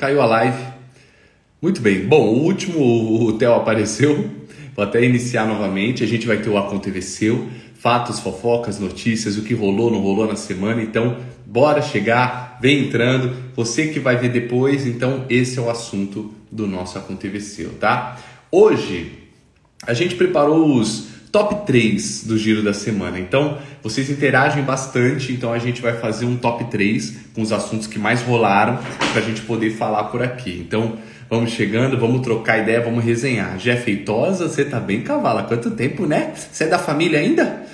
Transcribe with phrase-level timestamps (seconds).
[0.00, 0.64] caiu a live.
[1.60, 2.06] Muito bem.
[2.06, 4.30] Bom, o último, o Theo apareceu.
[4.74, 6.02] Vou até iniciar novamente.
[6.02, 10.36] A gente vai ter o Aconteceu, fatos, fofocas, notícias, o que rolou, não rolou na
[10.36, 10.82] semana.
[10.82, 13.36] Então, bora chegar, vem entrando.
[13.54, 18.18] Você que vai ver depois, então esse é o assunto do nosso Aconteceu, tá?
[18.50, 19.12] Hoje
[19.86, 23.18] a gente preparou os top 3 do giro da semana.
[23.18, 27.86] Então, vocês interagem bastante, então a gente vai fazer um top 3 com os assuntos
[27.86, 28.78] que mais rolaram
[29.12, 30.64] para a gente poder falar por aqui.
[30.66, 33.58] Então, vamos chegando, vamos trocar ideia, vamos resenhar.
[33.58, 35.44] Jé Feitosa, você tá bem cavala?
[35.44, 36.34] Quanto tempo, né?
[36.34, 37.64] Você é da família ainda?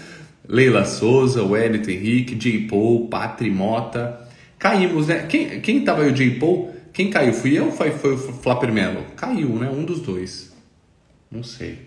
[0.48, 2.68] Leila Souza, Wellington Henrique, J.
[2.68, 4.20] Paul, Patri Mota.
[4.58, 5.26] Caímos, né?
[5.28, 6.30] Quem, quem tava aí, o J.
[6.38, 6.74] Paul?
[6.92, 7.32] Quem caiu?
[7.32, 9.04] Fui eu ou foi, foi o Flapper Melo?
[9.16, 9.68] Caiu, né?
[9.68, 10.52] Um dos dois.
[11.30, 11.85] Não sei.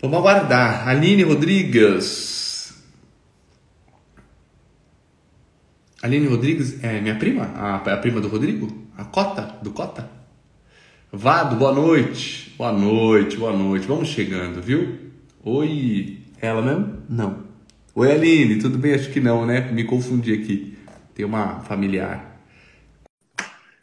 [0.00, 0.88] Vamos aguardar.
[0.88, 2.74] Aline Rodrigues.
[6.02, 7.44] Aline Rodrigues é minha prima?
[7.54, 8.88] A, a prima do Rodrigo?
[8.96, 9.58] A Cota?
[9.62, 10.08] Do Cota?
[11.12, 12.54] Vado, boa noite.
[12.56, 13.86] Boa noite, boa noite.
[13.86, 14.98] Vamos chegando, viu?
[15.44, 16.22] Oi.
[16.40, 17.02] É ela mesmo?
[17.06, 17.44] Não.
[17.94, 18.94] Oi, Aline, tudo bem?
[18.94, 19.70] Acho que não, né?
[19.70, 20.78] Me confundi aqui.
[21.14, 22.40] Tem uma familiar.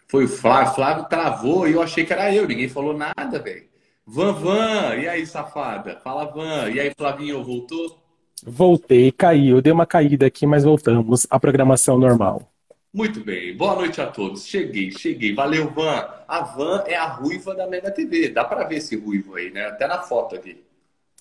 [0.08, 0.74] Foi o Flávio.
[0.74, 2.48] Flávio travou e eu achei que era eu.
[2.48, 3.68] Ninguém falou nada, velho.
[4.10, 6.00] Van Van, e aí, safada?
[6.02, 6.70] Fala, Van.
[6.70, 8.00] E aí, Flavinho, voltou?
[8.42, 9.62] Voltei, caiu.
[9.62, 12.50] Dei uma caída aqui, mas voltamos à programação normal.
[12.94, 13.56] Muito bem.
[13.58, 14.46] Boa noite a todos.
[14.46, 15.36] Cheguei, cheguei.
[15.36, 16.08] Valeu, Van.
[16.26, 18.30] A Van é a ruiva da Mega TV.
[18.30, 19.66] Dá para ver esse ruivo aí, né?
[19.66, 20.64] Até na foto aqui.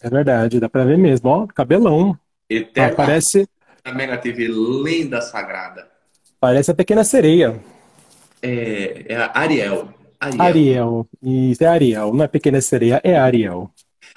[0.00, 1.28] É verdade, dá para ver mesmo.
[1.28, 2.16] Ó, cabelão.
[2.48, 2.92] Eterna.
[2.92, 3.48] Ah, parece.
[3.84, 5.88] A Mega TV, lenda sagrada.
[6.38, 7.60] Parece a Pequena Sereia.
[8.40, 9.95] É, é a Ariel.
[10.20, 10.42] Ariel.
[10.42, 11.08] Ariel.
[11.22, 12.14] Isso, é Ariel.
[12.14, 13.70] Não é Pequena Sereia, é Ariel.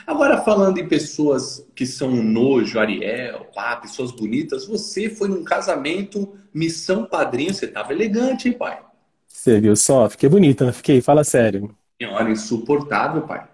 [0.06, 5.44] Agora, falando em pessoas que são um nojo, Ariel, pá, pessoas bonitas, você foi num
[5.44, 8.80] casamento, missão padrinho, você tava elegante, hein, pai?
[9.28, 10.10] Você viu só?
[10.10, 11.02] Fiquei bonita, não fiquei?
[11.02, 11.76] Fala sério.
[12.02, 13.48] Senhora, insuportável, pai.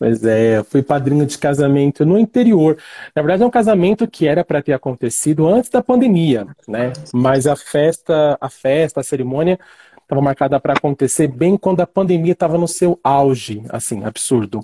[0.00, 2.78] Pois é, fui padrinho de casamento no interior.
[3.14, 6.94] Na verdade, é um casamento que era para ter acontecido antes da pandemia, né?
[7.12, 9.58] Mas a festa, a festa, a cerimônia
[10.10, 14.60] estava marcada para acontecer bem quando a pandemia estava no seu auge, assim, absurdo.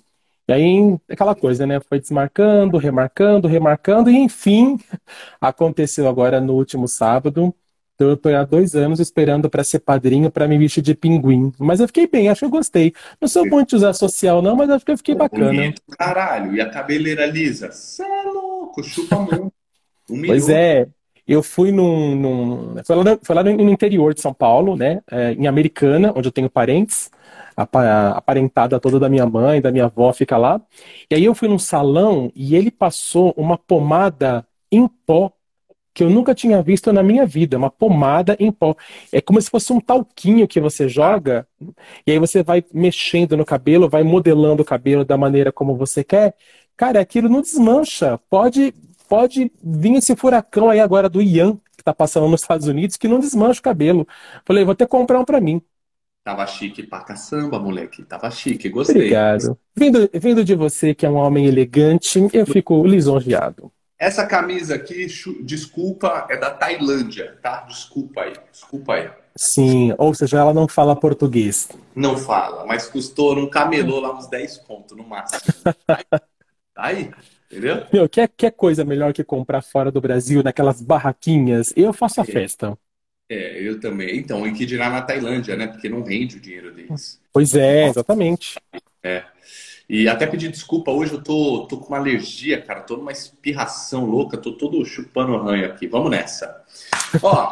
[0.49, 1.81] E aí, aquela coisa, né?
[1.81, 4.79] Foi desmarcando, remarcando, remarcando, e enfim,
[5.41, 7.55] aconteceu agora no último sábado.
[7.95, 11.53] Então, eu estou há dois anos esperando para ser padrinho para me vestir de pinguim.
[11.59, 12.93] Mas eu fiquei bem, acho que eu gostei.
[13.21, 15.47] Não sou muito usar social, não, mas acho que eu fiquei bacana.
[15.47, 17.73] Bonito, caralho, e a cabeleira lisa?
[17.73, 19.53] Você é louco, chupa muito.
[20.09, 20.87] Um pois é,
[21.26, 22.14] eu fui num.
[22.14, 25.03] num foi, lá no, foi, lá no, interior de São Paulo, né?
[25.10, 27.10] É, em Americana, onde eu tenho parentes.
[27.56, 30.60] A, a aparentada toda da minha mãe, da minha avó fica lá.
[31.10, 35.32] E aí eu fui num salão e ele passou uma pomada em pó
[35.97, 38.76] que eu nunca tinha visto na minha vida, uma pomada em pó.
[39.10, 41.48] É como se fosse um talquinho que você joga,
[42.06, 46.04] e aí você vai mexendo no cabelo, vai modelando o cabelo da maneira como você
[46.04, 46.34] quer.
[46.76, 48.20] Cara, aquilo não desmancha.
[48.28, 48.75] Pode
[49.09, 53.09] pode vir esse furacão aí agora do Ian, que tá passando nos Estados Unidos, que
[53.09, 54.06] não desmancha o cabelo.
[54.44, 55.62] Falei, vou que comprar um para mim.
[56.25, 58.03] Tava chique pra caçamba, moleque.
[58.05, 58.97] Tava chique, gostei.
[58.97, 59.56] Obrigado.
[59.77, 63.71] Vindo, vindo de você, que é um homem elegante, eu fico lisonjeado.
[63.99, 65.06] Essa camisa aqui,
[65.43, 67.61] desculpa, é da Tailândia, tá?
[67.61, 69.11] Desculpa aí, desculpa aí.
[69.37, 71.69] Sim, ou seja, ela não fala português.
[71.94, 75.41] Não fala, mas custou num camelô lá uns 10 pontos no máximo.
[76.75, 77.11] Tá aí.
[77.56, 77.87] Entendeu?
[77.91, 81.72] Meu, quer, quer coisa melhor que comprar fora do Brasil, naquelas barraquinhas?
[81.75, 82.27] Eu faço a é.
[82.27, 82.78] festa.
[83.31, 84.19] É, eu também.
[84.19, 85.67] Então, e que dirá na Tailândia, né?
[85.67, 87.19] Porque não rende o dinheiro deles.
[87.33, 88.61] Pois é, exatamente.
[89.03, 89.25] É.
[89.89, 92.83] E até pedir desculpa, hoje eu tô, tô com uma alergia, cara.
[92.83, 95.87] Tô numa espirração louca, tô todo chupando ranho aqui.
[95.87, 96.62] Vamos nessa.
[97.23, 97.50] Ó,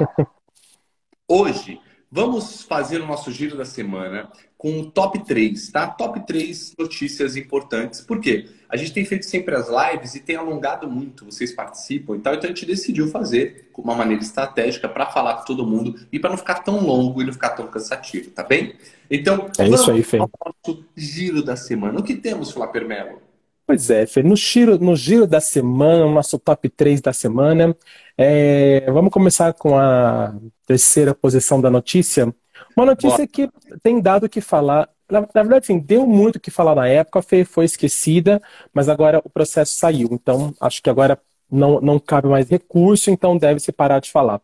[1.26, 1.80] hoje
[2.14, 5.88] vamos fazer o nosso giro da semana com o top 3, tá?
[5.88, 8.00] Top 3 notícias importantes.
[8.00, 8.48] Por quê?
[8.68, 12.34] A gente tem feito sempre as lives e tem alongado muito, vocês participam e tal,
[12.34, 16.20] então a gente decidiu fazer com uma maneira estratégica para falar com todo mundo e
[16.20, 18.76] para não ficar tão longo e não ficar tão cansativo, tá bem?
[19.10, 20.18] Então, é isso aí, Fê.
[20.18, 21.98] nosso giro da semana.
[21.98, 23.23] O que temos, Flávio Melo?
[23.66, 24.22] Pois é, Fê.
[24.22, 27.74] No giro, no giro da semana, nosso top 3 da semana,
[28.16, 28.90] é...
[28.90, 30.34] vamos começar com a
[30.66, 32.34] terceira posição da notícia.
[32.76, 33.28] Uma notícia Boa.
[33.28, 33.50] que
[33.82, 34.88] tem dado o que falar.
[35.10, 38.40] Na, na, verdade, sim, deu muito o que falar na época, foi, foi esquecida,
[38.72, 40.08] mas agora o processo saiu.
[40.12, 41.18] Então, acho que agora
[41.50, 44.40] não, não cabe mais recurso, então deve-se parar de falar.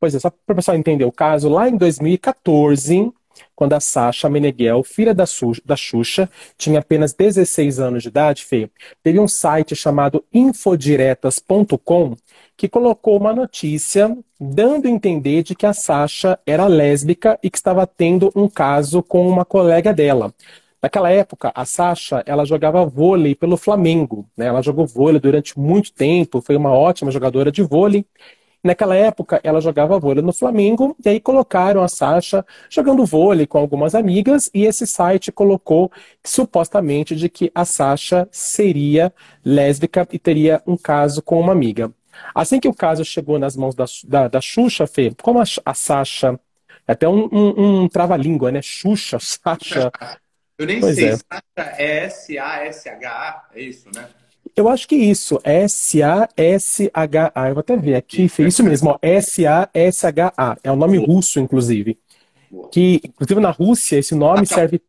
[0.00, 3.12] Pois é, só para o pessoal entender o caso, lá em 2014,
[3.54, 5.24] quando a Sasha Meneghel, filha da,
[5.64, 8.70] da Xuxa, tinha apenas 16 anos de idade, Fê,
[9.02, 12.16] teve um site chamado infodiretas.com
[12.56, 17.58] que colocou uma notícia dando a entender de que a Sasha era lésbica e que
[17.58, 20.32] estava tendo um caso com uma colega dela.
[20.82, 24.46] Naquela época, a Sasha, ela jogava vôlei pelo Flamengo, né?
[24.46, 28.06] Ela jogou vôlei durante muito tempo, foi uma ótima jogadora de vôlei.
[28.66, 33.58] Naquela época, ela jogava vôlei no Flamengo, e aí colocaram a Sasha jogando vôlei com
[33.58, 35.90] algumas amigas, e esse site colocou
[36.24, 39.14] supostamente de que a Sasha seria
[39.44, 41.92] lésbica e teria um caso com uma amiga.
[42.34, 45.72] Assim que o caso chegou nas mãos da, da, da Xuxa, Fê, como a, a
[45.72, 46.38] Sasha,
[46.88, 48.60] é até um, um, um trava-língua, né?
[48.60, 49.92] Xuxa, Sasha.
[50.58, 51.16] Eu nem pois sei, é.
[51.16, 54.08] Sasha é S-A-S-H-A, é isso, né?
[54.56, 56.28] Eu acho que isso, S-A-S-H-A.
[57.48, 60.56] Eu vou até ver aqui, isso mesmo, S-A-S-H-A.
[60.64, 61.98] É o nome russo, inclusive.
[62.72, 64.80] Que, inclusive, na Rússia, esse nome serve.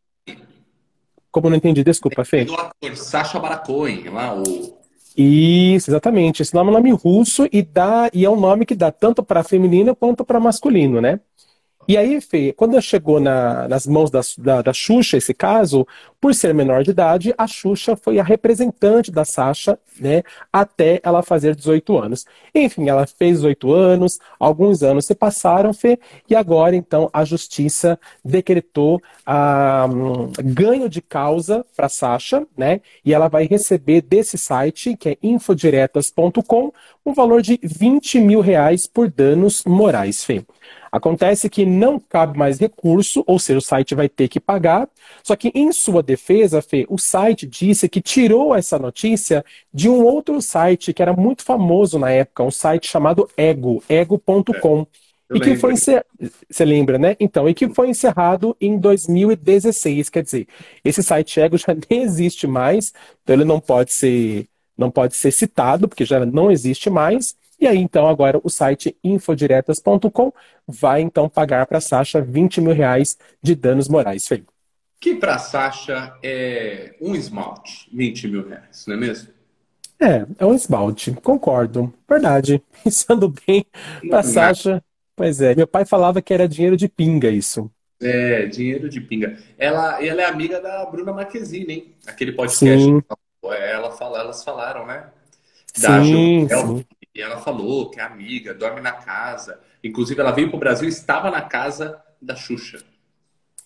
[1.30, 2.46] Como não entendi, desculpa, Fê.
[2.46, 4.78] Do ator Sasha Barakoin, lá, o
[5.20, 6.42] isso, exatamente.
[6.42, 9.20] Esse nome é um nome russo e dá e é um nome que dá tanto
[9.20, 11.18] para feminino quanto para masculino, né?
[11.88, 15.86] E aí, Fê, quando chegou na, nas mãos da, da, da Xuxa, esse caso,
[16.20, 21.22] por ser menor de idade, a Xuxa foi a representante da Sasha, né, até ela
[21.22, 22.26] fazer 18 anos.
[22.54, 25.98] Enfim, ela fez 18 anos, alguns anos se passaram, Fê,
[26.28, 33.14] e agora, então, a justiça decretou ah, um, ganho de causa para Sasha, né, e
[33.14, 36.70] ela vai receber desse site, que é infodiretas.com,
[37.06, 40.44] um valor de 20 mil reais por danos morais, Fê.
[40.90, 44.88] Acontece que não cabe mais recurso, ou seja, o site vai ter que pagar.
[45.22, 50.02] Só que em sua defesa, Fê, o site disse que tirou essa notícia de um
[50.02, 54.86] outro site que era muito famoso na época, um site chamado Ego, ego.com.
[55.30, 56.06] É, e que foi encerrado.
[56.50, 57.16] Você lembra, né?
[57.20, 60.08] Então, e que foi encerrado em 2016.
[60.08, 60.48] Quer dizer,
[60.84, 62.92] esse site Ego já nem existe mais,
[63.22, 64.46] então ele não pode ser,
[64.76, 67.36] não pode ser citado, porque já não existe mais.
[67.60, 70.32] E aí, então, agora o site infodiretas.com
[70.66, 74.48] vai, então, pagar para a Sasha 20 mil reais de danos morais, Felipe.
[75.00, 79.28] Que para a Sasha é um esmalte, 20 mil reais, não é mesmo?
[80.00, 81.92] É, é um esmalte, concordo.
[82.08, 82.62] Verdade.
[82.84, 83.66] Pensando bem,
[84.08, 84.82] para Sasha,
[85.16, 85.54] pois é.
[85.54, 87.70] Meu pai falava que era dinheiro de pinga isso.
[88.00, 89.36] É, dinheiro de pinga.
[89.58, 91.94] Ela, ela é amiga da Bruna Marquezine, hein?
[92.06, 92.84] Aquele podcast.
[92.84, 93.02] Sim.
[93.44, 95.08] Ela fala, elas falaram, né?
[95.76, 96.84] Da sim, sim.
[97.18, 99.58] E ela falou que é amiga, dorme na casa.
[99.82, 102.78] Inclusive, ela veio para o Brasil e estava na casa da Xuxa.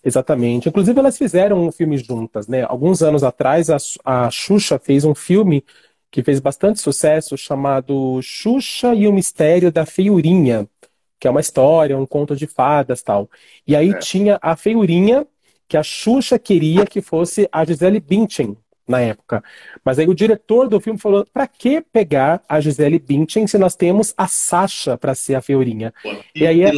[0.03, 0.69] Exatamente.
[0.69, 2.63] Inclusive, elas fizeram um filme juntas, né?
[2.63, 5.63] Alguns anos atrás, a, a Xuxa fez um filme
[6.09, 10.67] que fez bastante sucesso chamado Xuxa e o Mistério da Feiurinha,
[11.19, 13.29] que é uma história, um conto de fadas tal.
[13.67, 13.99] E aí é.
[13.99, 15.27] tinha a Feiurinha,
[15.67, 18.57] que a Xuxa queria que fosse a Gisele Bündchen,
[18.87, 19.43] na época.
[19.83, 23.75] Mas aí o diretor do filme falou: para que pegar a Gisele Bündchen se nós
[23.75, 25.93] temos a Sasha para ser a Feurinha?
[26.35, 26.71] e, e aí é...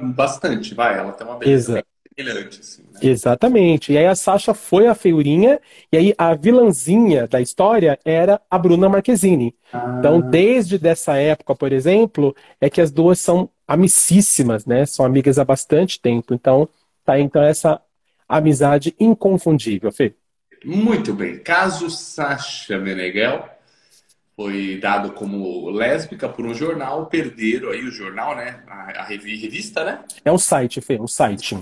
[0.00, 1.84] bastante, vai, ela tem uma beleza
[2.18, 3.00] semelhante assim, né?
[3.02, 3.92] Exatamente.
[3.92, 5.60] E aí a Sasha foi a Feurinha
[5.92, 9.54] e aí a vilãzinha da história era a Bruna Marquezine.
[9.72, 9.96] Ah.
[9.98, 14.84] Então, desde dessa época, por exemplo, é que as duas são amicíssimas, né?
[14.84, 16.34] São amigas há bastante tempo.
[16.34, 16.68] Então,
[17.04, 17.80] tá então essa
[18.28, 20.14] amizade inconfundível, Fê.
[20.64, 21.38] Muito bem.
[21.38, 23.48] Caso Sasha Meneghel
[24.36, 28.62] foi dado como lésbica por um jornal, perderam aí o jornal, né?
[28.66, 30.04] A, a revista, né?
[30.24, 31.58] É um site, Fê, um site.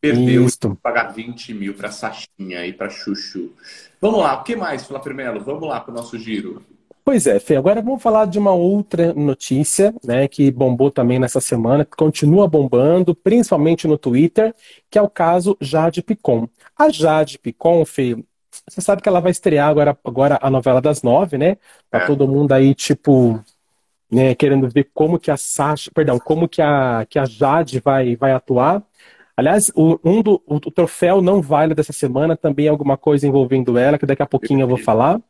[0.00, 0.76] Perdeu Isso.
[0.82, 3.52] pagar 20 mil para Sachinha e para Chuchu.
[4.00, 5.42] Vamos lá, o que mais, Fila Primeiro?
[5.42, 6.64] Vamos lá para o nosso giro.
[7.08, 11.40] Pois é, Fê, agora vamos falar de uma outra notícia, né, que bombou também nessa
[11.40, 14.52] semana, que continua bombando, principalmente no Twitter,
[14.90, 16.48] que é o caso Jade Picon.
[16.76, 18.16] A Jade Picon, Fê,
[18.68, 21.58] você sabe que ela vai estrear agora, agora a novela das nove, né?
[21.88, 22.06] Tá é.
[22.06, 23.40] todo mundo aí, tipo,
[24.10, 28.16] né, querendo ver como que a Sasha, perdão, como que a, que a Jade vai,
[28.16, 28.82] vai atuar.
[29.36, 33.26] Aliás, o, um do, o, o troféu não vale dessa semana também é alguma coisa
[33.26, 35.20] envolvendo ela, que daqui a pouquinho eu vou falar.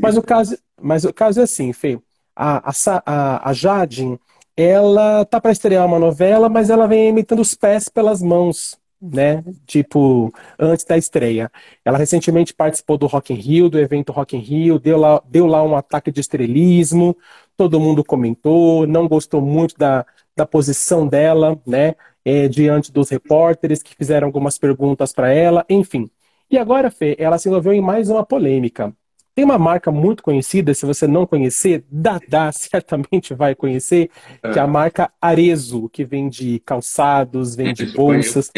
[0.00, 1.98] Mas o caso, mas o caso é assim, Fê.
[2.36, 2.70] A,
[3.04, 4.18] a, a Jade,
[4.56, 9.42] ela tá para estrear uma novela, mas ela vem imitando os pés pelas mãos, né?
[9.66, 11.50] Tipo, antes da estreia.
[11.84, 15.46] Ela recentemente participou do Rock in Rio, do evento Rock in Rio, deu lá, deu
[15.46, 17.16] lá um ataque de estrelismo,
[17.56, 20.06] todo mundo comentou, não gostou muito da,
[20.36, 21.96] da posição dela, né?
[22.24, 26.10] É, diante dos repórteres que fizeram algumas perguntas para ela, enfim.
[26.50, 28.92] E agora, Fê, ela se envolveu em mais uma polêmica.
[29.34, 34.10] Tem uma marca muito conhecida, se você não conhecer, Dada certamente vai conhecer,
[34.52, 38.50] que é a marca Arezo, que vende calçados, vende bolsas.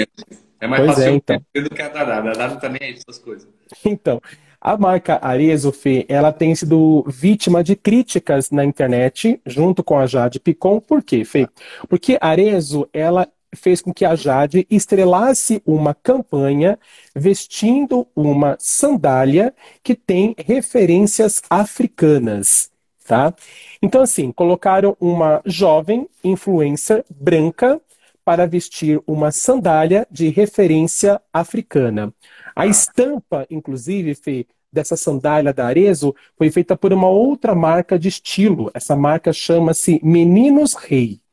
[0.61, 1.44] É mais pois fácil é, então.
[1.54, 2.30] do que a Dada.
[2.30, 3.49] A Dada nem aí essas coisas.
[3.85, 4.21] Então,
[4.61, 10.06] a marca Arezo, Fê, ela tem sido vítima de críticas na internet, junto com a
[10.06, 10.80] Jade Picon.
[10.80, 11.47] Por quê, Fê?
[11.87, 16.78] Porque Arezo, ela fez com que a Jade estrelasse uma campanha
[17.14, 22.70] vestindo uma sandália que tem referências africanas,
[23.06, 23.34] tá?
[23.82, 27.80] Então, assim, colocaram uma jovem influencer branca
[28.25, 32.12] para vestir uma sandália de referência africana.
[32.56, 38.08] A estampa, inclusive, Fê, dessa sandália da Arezo foi feita por uma outra marca de
[38.08, 38.70] estilo.
[38.75, 41.23] Essa marca chama-se Meninos Rei.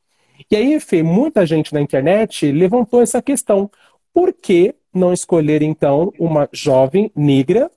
[0.50, 3.70] E aí, Fê, muita gente na internet levantou essa questão.
[4.12, 7.70] Por que não escolher, então, uma jovem negra,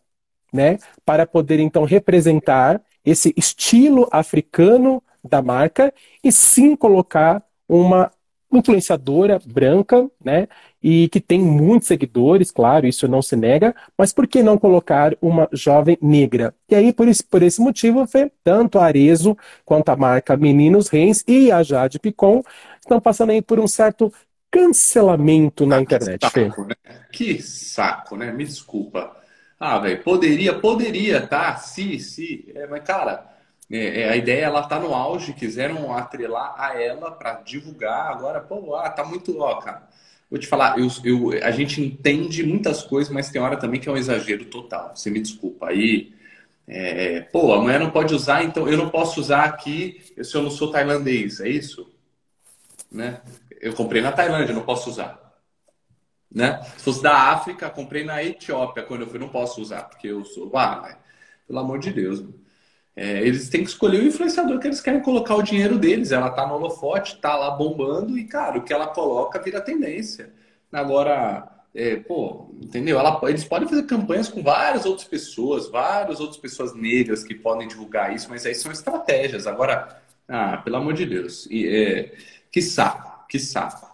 [0.53, 5.93] né, para poder, então, representar esse estilo africano da marca
[6.23, 8.11] e sim colocar uma
[8.51, 10.47] influenciadora branca, né,
[10.87, 15.17] e que tem muitos seguidores, claro, isso não se nega, mas por que não colocar
[15.19, 16.53] uma jovem negra?
[16.69, 18.05] E aí, por, esse, por esse motivo,
[18.43, 22.43] tanto a Arezo quanto a marca Meninos Reis e a Jade Picon
[22.79, 24.13] estão passando aí por um certo
[24.51, 26.21] cancelamento na ah, internet.
[26.21, 26.75] Saco, né?
[27.11, 28.31] Que saco, né?
[28.31, 29.11] Me desculpa.
[29.59, 31.55] Ah, velho, poderia, poderia, tá?
[31.55, 32.43] Sim, sim.
[32.53, 33.25] É, mas, cara,
[33.71, 38.11] é, é, a ideia ela tá no auge, quiseram atrelar a ela para divulgar.
[38.11, 39.95] Agora, pô, ah, tá muito, ó, cara.
[40.29, 43.87] Vou te falar, eu, eu, a gente entende muitas coisas, mas tem hora também que
[43.87, 44.95] é um exagero total.
[44.95, 45.67] Você me desculpa.
[45.67, 46.13] Aí,
[46.67, 50.41] é, pô, a mulher não pode usar, então eu não posso usar aqui se eu
[50.41, 51.91] não sou tailandês, é isso?
[52.91, 53.21] Né?
[53.61, 55.19] Eu comprei na Tailândia, não posso usar.
[56.31, 56.61] Né?
[56.77, 60.25] Se fosse da África, comprei na Etiópia quando eu fui, não posso usar, porque eu
[60.25, 60.51] sou.
[60.57, 60.97] Ah,
[61.47, 62.23] pelo amor de Deus.
[62.95, 66.11] É, eles têm que escolher o influenciador que eles querem colocar o dinheiro deles.
[66.11, 70.31] Ela tá no holofote, tá lá bombando e, cara, o que ela coloca vira tendência.
[70.71, 72.97] Agora, é, pô, entendeu?
[72.97, 77.67] Ela, eles podem fazer campanhas com várias outras pessoas, várias outras pessoas negras que podem
[77.67, 79.45] divulgar isso, mas aí são estratégias.
[79.45, 81.47] Agora, ah, pelo amor de Deus.
[81.51, 82.15] E, é,
[82.49, 83.93] que saco, que saco.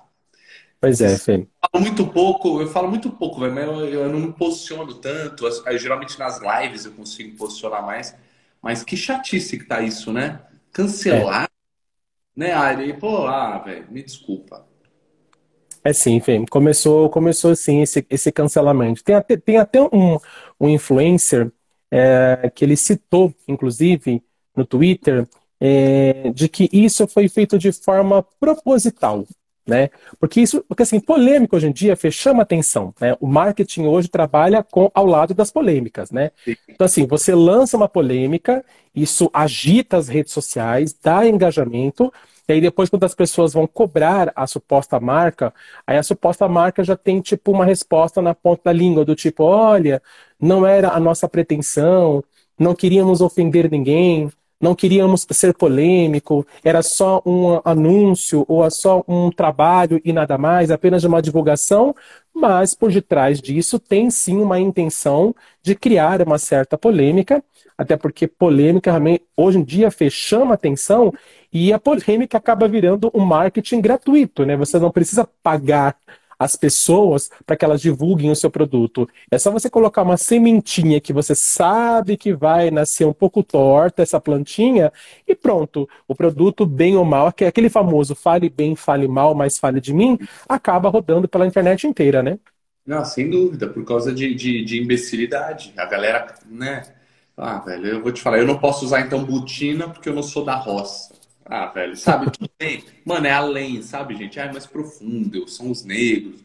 [0.79, 1.35] Pois é, Fê.
[1.35, 5.45] Eu falo muito pouco, eu falo muito pouco, mas eu, eu não me posiciono tanto.
[5.77, 8.15] Geralmente nas lives eu consigo posicionar mais.
[8.61, 10.39] Mas que chatice que tá isso, né?
[10.71, 11.49] Cancelar, é.
[12.35, 12.93] né, Ari?
[12.93, 14.67] Pô, ah, velho, me desculpa.
[15.83, 16.45] É sim, Fê.
[16.49, 19.03] Começou, começou assim esse, esse cancelamento.
[19.03, 20.17] Tem até, tem até um,
[20.59, 21.51] um influencer
[21.89, 24.23] é, que ele citou, inclusive,
[24.55, 25.27] no Twitter,
[25.59, 29.25] é, de que isso foi feito de forma proposital
[29.71, 29.89] né?
[30.19, 33.15] Porque isso, porque assim, polêmica hoje em dia chama atenção, né?
[33.21, 36.31] O marketing hoje trabalha com ao lado das polêmicas, né?
[36.67, 42.11] Então assim, você lança uma polêmica, isso agita as redes sociais, dá engajamento,
[42.49, 45.53] e aí depois quando as pessoas vão cobrar a suposta marca,
[45.87, 49.45] aí a suposta marca já tem tipo uma resposta na ponta da língua do tipo,
[49.45, 50.01] olha,
[50.37, 52.21] não era a nossa pretensão,
[52.59, 54.29] não queríamos ofender ninguém,
[54.61, 60.69] não queríamos ser polêmico, era só um anúncio ou só um trabalho e nada mais,
[60.71, 61.95] apenas uma divulgação,
[62.33, 67.43] mas por detrás disso tem sim uma intenção de criar uma certa polêmica,
[67.77, 68.93] até porque polêmica
[69.35, 71.11] hoje em dia chama atenção
[71.51, 74.55] e a polêmica acaba virando um marketing gratuito, né?
[74.55, 75.97] Você não precisa pagar
[76.41, 79.07] as pessoas para que elas divulguem o seu produto.
[79.29, 84.01] É só você colocar uma sementinha que você sabe que vai nascer um pouco torta,
[84.01, 84.91] essa plantinha,
[85.27, 85.87] e pronto.
[86.07, 90.17] O produto, bem ou mal, aquele famoso fale bem, fale mal, mas fale de mim,
[90.49, 92.39] acaba rodando pela internet inteira, né?
[92.83, 95.73] Não, sem dúvida, por causa de, de, de imbecilidade.
[95.77, 96.81] A galera, né?
[97.37, 100.23] Ah, velho, eu vou te falar, eu não posso usar então botina porque eu não
[100.23, 101.13] sou da roça.
[101.53, 102.31] Ah, velho, sabe?
[102.31, 102.81] Tudo bem.
[103.03, 104.39] Mano, é além, sabe, gente?
[104.39, 105.45] Ah, é mais profundo.
[105.49, 106.39] São os negros,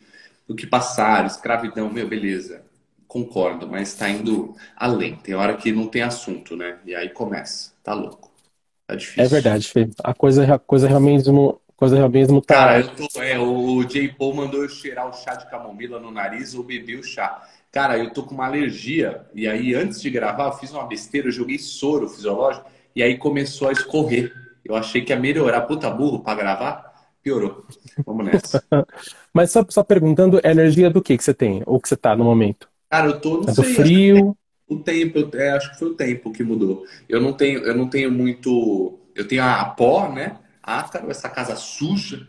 [0.48, 2.62] o que passaram, escravidão, meu, beleza.
[3.06, 5.14] Concordo, mas tá indo além.
[5.14, 6.78] Tem hora que não tem assunto, né?
[6.84, 7.72] E aí começa.
[7.84, 8.32] Tá louco.
[8.84, 9.22] Tá difícil.
[9.22, 9.88] É verdade, Fê.
[10.02, 11.60] A coisa, a coisa realmente não.
[11.76, 12.54] Coisa realmente tá...
[12.54, 14.08] Cara, eu tô, é, o J.
[14.08, 17.46] Paul mandou eu cheirar o chá de camomila no nariz ou beber o chá.
[17.70, 19.24] Cara, eu tô com uma alergia.
[19.34, 23.16] E aí, antes de gravar, eu fiz uma besteira, eu joguei soro fisiológico e aí
[23.16, 24.45] começou a escorrer.
[24.68, 25.62] Eu achei que ia melhorar.
[25.62, 26.92] Puta burro para gravar,
[27.22, 27.64] piorou.
[28.04, 28.64] Vamos nessa.
[29.32, 31.62] Mas só, só perguntando, é energia do que que você tem?
[31.66, 32.68] Ou que você tá no momento?
[32.90, 33.64] Cara, eu tô, não é sei.
[33.64, 34.36] Do frio?
[34.68, 36.84] O tempo, eu, é, acho que foi o tempo que mudou.
[37.08, 38.98] Eu não tenho, eu não tenho muito.
[39.14, 40.38] Eu tenho a pó, né?
[40.62, 42.26] Ácaro, essa casa suja.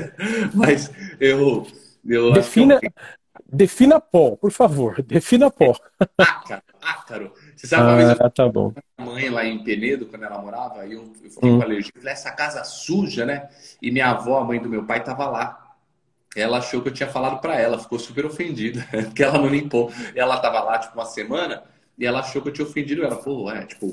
[0.54, 1.66] Mas eu.
[2.06, 2.90] eu defina, eu...
[3.52, 5.02] defina pó, por favor.
[5.02, 5.76] Defina pó.
[6.16, 7.32] Ácaro, ácaro.
[7.60, 8.72] Você sabe uma ah, vez eu tá bom.
[8.98, 11.58] minha mãe lá em Penedo, quando ela morava, aí eu, eu fiquei hum.
[11.58, 11.92] com alergia.
[11.94, 13.50] Falei, essa casa suja, né?
[13.82, 15.76] E minha avó, a mãe do meu pai, tava lá.
[16.34, 19.92] ela achou que eu tinha falado para ela, ficou super ofendida, porque ela não limpou.
[20.14, 21.62] Ela tava lá, tipo, uma semana,
[21.98, 23.16] e ela achou que eu tinha ofendido ela.
[23.16, 23.92] Pô, é, tipo,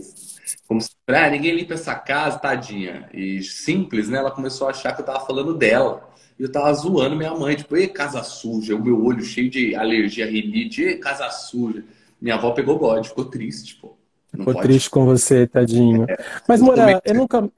[0.65, 3.09] como se, ah, ninguém limpa essa casa, tadinha.
[3.13, 4.17] E simples, né?
[4.19, 6.09] Ela começou a achar que eu tava falando dela.
[6.39, 9.75] E eu tava zoando minha mãe, tipo, e casa suja, o meu olho cheio de
[9.75, 11.83] alergia, rinite, e casa suja.
[12.21, 13.97] Minha avó pegou bode, ficou triste, pô.
[14.31, 14.67] Ficou pode.
[14.67, 16.05] triste com você, tadinho.
[16.09, 17.50] É, Mas, morar, eu nunca,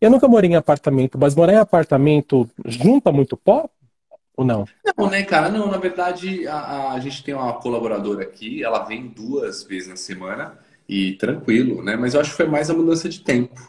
[0.00, 3.68] eu nunca morei em apartamento, mas morar em apartamento junta muito pó?
[4.36, 4.64] Ou não?
[4.96, 5.50] Não, né, cara?
[5.50, 9.96] Não, na verdade, a, a gente tem uma colaboradora aqui, ela vem duas vezes na
[9.96, 11.94] semana e tranquilo, né?
[11.96, 13.60] Mas eu acho que foi mais a mudança de tempo.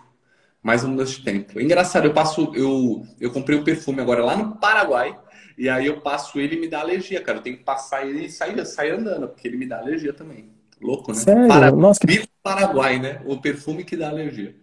[0.64, 1.60] Mais a mudança de tempo.
[1.60, 5.18] Engraçado, eu passo, eu, eu comprei um perfume agora lá no Paraguai,
[5.62, 7.38] e aí eu passo ele e me dá alergia, cara.
[7.38, 10.46] Eu tenho que passar ele e sair, sair andando, porque ele me dá alergia também.
[10.82, 11.20] Louco, né?
[11.20, 11.48] Sério?
[11.48, 11.72] Para...
[11.72, 12.28] Nossa, que...
[12.42, 13.22] Paraguai, né?
[13.28, 14.56] O perfume que dá alergia.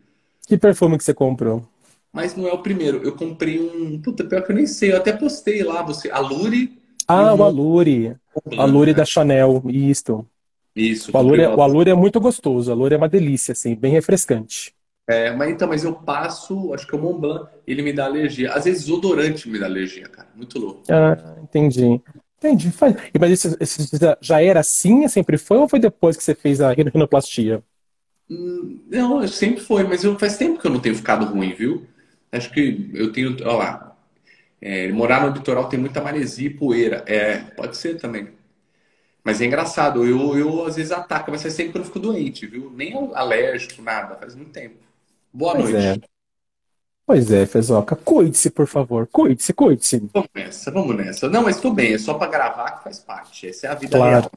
[0.45, 1.65] Que perfume que você comprou?
[2.13, 3.01] Mas não é o primeiro.
[3.05, 4.03] Eu comprei um.
[4.03, 4.91] Puta, pior que eu nem sei.
[4.91, 6.11] Eu até postei lá, você.
[6.11, 6.77] Alure.
[7.07, 8.17] Ah, o Alure.
[8.35, 9.63] O Alure da Chanel.
[9.69, 10.27] Isso.
[10.75, 11.13] Isso.
[11.15, 12.71] O Alure, é, o Alure é muito gostoso.
[12.71, 14.75] O Alure é uma delícia, assim, bem refrescante.
[15.09, 18.53] É, mas então, mas eu passo, acho que o Mont Blanc, ele me dá alergia.
[18.53, 20.29] Às vezes odorante me dá alergia, cara.
[20.37, 20.83] Muito louco.
[20.89, 22.01] Ah, entendi.
[22.37, 22.71] Entendi.
[23.19, 23.89] Mas isso,
[24.21, 27.63] já era assim, sempre foi, ou foi depois que você fez a rinoplastia?
[28.31, 31.87] Hum, não, sempre foi, mas eu, faz tempo que eu não tenho ficado ruim, viu?
[32.31, 33.97] Acho que eu tenho, olha lá,
[34.61, 37.05] é, morar no litoral tem muita maresia e poeira.
[37.07, 38.29] É, pode ser também.
[39.25, 42.47] Mas é engraçado, eu, eu às vezes ataco, mas é sempre que eu fico doente,
[42.47, 42.71] viu?
[42.71, 44.88] Nem alérgico, nada, faz muito tempo.
[45.39, 45.87] Boa pois noite.
[46.05, 46.09] É.
[47.07, 49.07] Pois é, Fezoca, cuide-se, por favor.
[49.07, 50.11] Cuide-se, cuide-se.
[50.13, 51.29] Vamos nessa, vamos nessa.
[51.29, 53.47] Não, mas estou bem, é só para gravar que faz parte.
[53.47, 54.11] Essa é a vida claro.
[54.11, 54.31] real.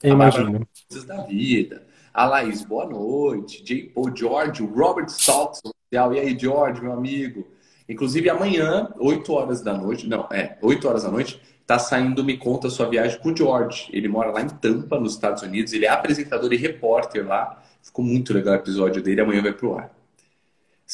[0.00, 0.66] Eu imagino.
[0.88, 1.82] Coisas da vida.
[2.14, 3.64] A Laís, boa noite.
[3.64, 3.90] J.
[3.92, 7.48] Paul George, o Robert Saltz, e aí, George, meu amigo.
[7.88, 12.38] Inclusive, amanhã, 8 horas da noite, não, é, 8 horas da noite, tá saindo Me
[12.38, 13.88] Conta Sua Viagem com o George.
[13.92, 15.72] Ele mora lá em Tampa, nos Estados Unidos.
[15.72, 17.60] Ele é apresentador e repórter lá.
[17.82, 19.20] Ficou muito legal o episódio dele.
[19.20, 20.03] Amanhã vai pro ar.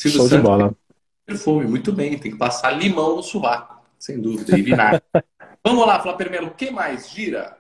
[0.00, 0.75] Silvio Show Santos, de bola.
[1.26, 2.19] Perfume, muito bem.
[2.19, 4.57] Tem que passar limão no sovaco, sem dúvida.
[4.57, 5.02] E vinagre.
[5.62, 6.47] Vamos lá, Flá Permelo.
[6.47, 7.11] O que mais?
[7.11, 7.59] Gira.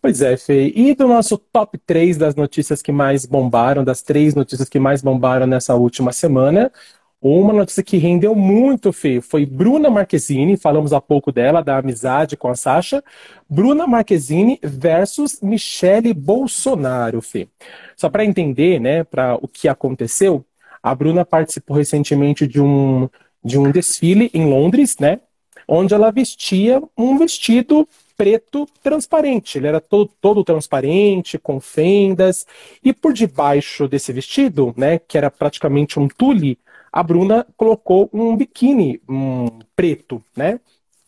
[0.00, 0.72] Pois é, Fê.
[0.74, 5.02] E do nosso top 3 das notícias que mais bombaram, das três notícias que mais
[5.02, 6.72] bombaram nessa última semana,
[7.20, 12.36] uma notícia que rendeu muito, Fê, foi Bruna Marquezine, falamos há pouco dela, da amizade
[12.36, 13.04] com a Sasha.
[13.48, 17.46] Bruna Marquezine versus Michele Bolsonaro, Fê.
[17.94, 20.44] Só para entender, né, para o que aconteceu,
[20.84, 23.08] a Bruna participou recentemente de um,
[23.42, 25.18] de um desfile em Londres, né,
[25.66, 29.56] onde ela vestia um vestido preto transparente.
[29.56, 32.46] Ele era todo, todo transparente, com fendas.
[32.84, 36.58] E por debaixo desse vestido, né, que era praticamente um tule,
[36.92, 40.60] a Bruna colocou um biquíni um, preto, né?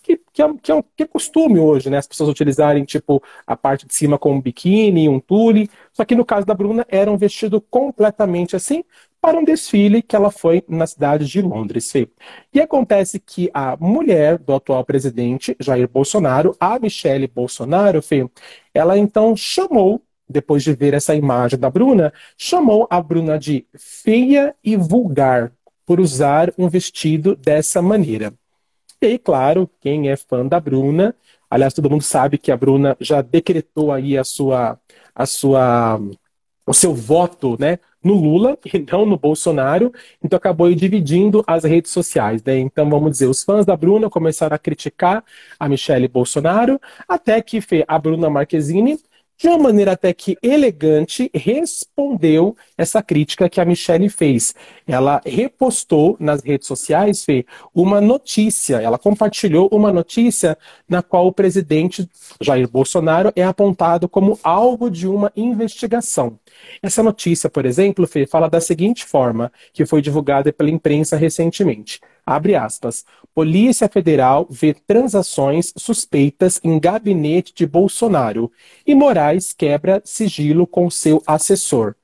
[0.03, 1.99] Que, que, é, que, é, que é costume hoje, né?
[1.99, 5.69] As pessoas utilizarem, tipo, a parte de cima com um biquíni, um tule.
[5.93, 8.85] Só que no caso da Bruna, era um vestido completamente assim,
[9.27, 11.93] para um desfile que ela foi na cidade de Londres.
[12.55, 18.01] E acontece que a mulher do atual presidente, Jair Bolsonaro, a Michelle Bolsonaro,
[18.73, 24.55] ela então chamou, depois de ver essa imagem da Bruna, chamou a Bruna de feia
[24.63, 25.53] e vulgar
[25.85, 28.33] por usar um vestido dessa maneira.
[29.01, 31.17] E claro, quem é fã da Bruna,
[31.51, 34.79] aliás, todo mundo sabe que a Bruna já decretou aí a sua,
[35.13, 36.01] a sua,
[36.67, 41.91] o seu voto, né, no Lula e não no Bolsonaro, então acabou dividindo as redes
[41.93, 42.43] sociais.
[42.43, 42.59] Né?
[42.59, 45.25] Então, vamos dizer, os fãs da Bruna começaram a criticar
[45.59, 48.99] a Michelle Bolsonaro, até que a Bruna Marquezine
[49.39, 54.55] de uma maneira até que elegante, respondeu essa crítica que a Michelle fez.
[54.87, 57.45] Ela repostou nas redes sociais, Fê,
[57.75, 60.57] uma notícia, ela compartilhou uma notícia
[60.89, 62.09] na qual o presidente
[62.41, 66.39] Jair Bolsonaro é apontado como alvo de uma investigação.
[66.83, 72.01] Essa notícia, por exemplo, Fê, fala da seguinte forma, que foi divulgada pela imprensa recentemente.
[72.25, 73.05] Abre aspas.
[73.37, 78.51] Polícia Federal vê transações suspeitas em gabinete de Bolsonaro
[78.87, 81.95] e Moraes quebra sigilo com seu assessor.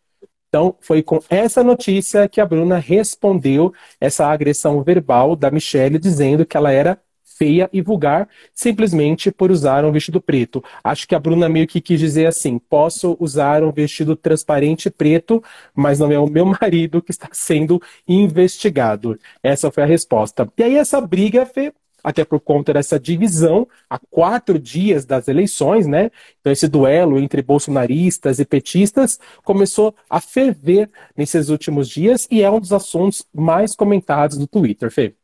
[0.51, 6.45] Então, foi com essa notícia que a Bruna respondeu essa agressão verbal da Michelle, dizendo
[6.45, 7.01] que ela era
[7.37, 10.63] feia e vulgar simplesmente por usar um vestido preto.
[10.83, 15.43] Acho que a Bruna meio que quis dizer assim: posso usar um vestido transparente preto,
[15.75, 19.19] mas não é o meu marido que está sendo investigado.
[19.43, 20.51] Essa foi a resposta.
[20.57, 25.87] E aí essa briga foi até por conta dessa divisão há quatro dias das eleições,
[25.87, 26.11] né?
[26.41, 32.51] Então, esse duelo entre bolsonaristas e petistas começou a ferver nesses últimos dias e é
[32.51, 35.15] um dos assuntos mais comentados do Twitter, Fê.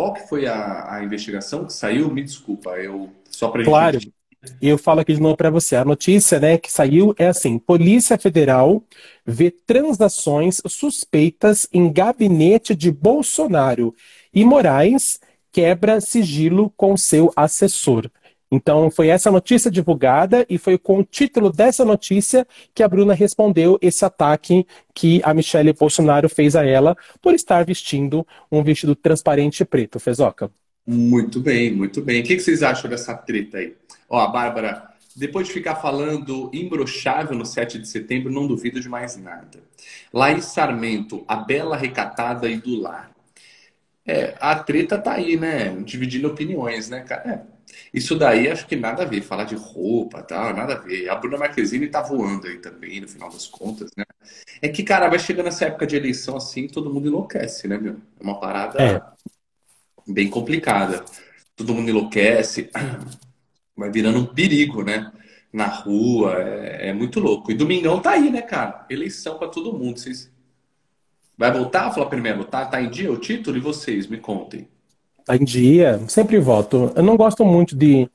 [0.00, 2.10] Qual que foi a, a investigação que saiu?
[2.10, 3.98] Me desculpa, eu só para Claro.
[4.58, 5.76] Eu falo aqui de novo para você.
[5.76, 8.82] A notícia, né, que saiu é assim: Polícia Federal
[9.26, 13.94] vê transações suspeitas em gabinete de Bolsonaro
[14.32, 15.20] e Moraes
[15.52, 18.10] quebra sigilo com seu assessor.
[18.50, 23.14] Então, foi essa notícia divulgada e foi com o título dessa notícia que a Bruna
[23.14, 28.96] respondeu esse ataque que a Michelle Bolsonaro fez a ela por estar vestindo um vestido
[28.96, 30.00] transparente preto.
[30.00, 30.50] Fezoca.
[30.84, 32.22] Muito bem, muito bem.
[32.22, 33.76] O que vocês acham dessa treta aí?
[34.08, 38.88] Ó, a Bárbara, depois de ficar falando imbrochável no 7 de setembro, não duvido de
[38.88, 39.60] mais nada.
[40.12, 43.12] Laís Sarmento, a bela recatada e do lar.
[44.04, 45.76] É, a treta tá aí, né?
[45.84, 47.30] Dividindo opiniões, né, cara?
[47.30, 47.59] É
[47.92, 51.08] isso daí acho que nada a ver, falar de roupa, tal, nada a ver.
[51.08, 54.04] A Bruna Marquezine tá voando aí também, no final das contas, né?
[54.62, 57.96] É que, cara, vai chegando essa época de eleição assim, todo mundo enlouquece, né, meu?
[58.18, 59.02] É uma parada é.
[60.06, 61.04] bem complicada.
[61.56, 62.70] Todo mundo enlouquece,
[63.76, 65.12] vai virando um perigo, né?
[65.52, 67.50] Na rua, é, é muito louco.
[67.50, 68.86] E domingão tá aí, né, cara?
[68.88, 69.98] Eleição para todo mundo.
[69.98, 70.30] Vocês...
[71.36, 73.56] Vai voltar, falar primeiro, tá, tá em dia o título?
[73.56, 74.79] E vocês, me contem tá
[75.36, 76.92] em dia, sempre voto.
[76.94, 78.08] Eu não gosto muito de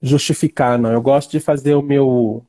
[0.00, 0.92] justificar, não.
[0.92, 2.44] Eu gosto de fazer o meu,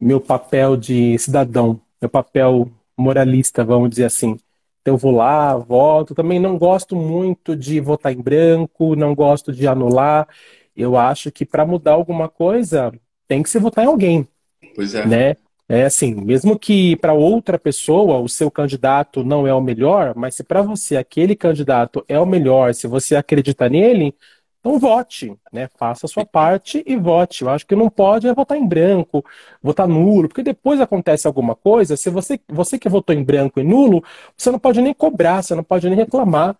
[0.00, 4.38] meu papel de cidadão, meu papel moralista, vamos dizer assim.
[4.80, 6.14] Então eu vou lá, voto.
[6.14, 10.28] Também não gosto muito de votar em branco, não gosto de anular.
[10.76, 12.92] Eu acho que para mudar alguma coisa
[13.28, 14.28] tem que se votar em alguém.
[14.74, 15.06] Pois é.
[15.06, 15.36] Né?
[15.68, 20.34] É assim, mesmo que para outra pessoa o seu candidato não é o melhor, mas
[20.34, 24.14] se para você aquele candidato é o melhor, se você acredita nele,
[24.60, 25.68] então vote, né?
[25.78, 27.42] Faça a sua parte e vote.
[27.42, 29.24] Eu acho que não pode é votar em branco,
[29.62, 33.64] votar nulo, porque depois acontece alguma coisa, se você, você que votou em branco e
[33.64, 34.04] nulo,
[34.36, 36.56] você não pode nem cobrar, você não pode nem reclamar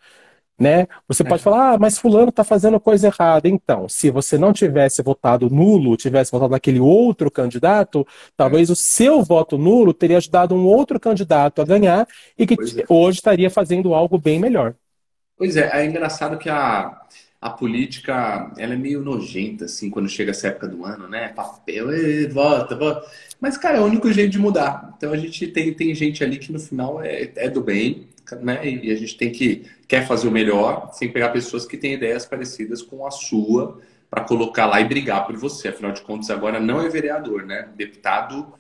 [0.58, 0.86] né?
[1.08, 1.44] Você pode é.
[1.44, 3.48] falar, ah, mas fulano está fazendo coisa errada.
[3.48, 8.72] Então, se você não tivesse votado nulo, tivesse votado naquele outro candidato, talvez é.
[8.72, 12.06] o seu voto nulo teria ajudado um outro candidato a ganhar
[12.38, 12.84] e que é.
[12.88, 14.74] hoje estaria fazendo algo bem melhor.
[15.36, 17.00] Pois é, é engraçado que a,
[17.42, 21.26] a política ela é meio nojenta, assim, quando chega essa época do ano, né?
[21.30, 21.88] Papel,
[22.30, 23.10] vota, vota.
[23.40, 24.94] Mas, cara, é o único jeito de mudar.
[24.96, 28.06] Então a gente tem, tem gente ali que no final é, é do bem,
[28.40, 28.64] né?
[28.64, 32.24] E a gente tem que quer fazer o melhor, sem pegar pessoas que têm ideias
[32.24, 35.66] parecidas com a sua para colocar lá e brigar por você.
[35.66, 37.70] Afinal de contas, agora não é vereador, né?
[37.74, 38.54] Deputado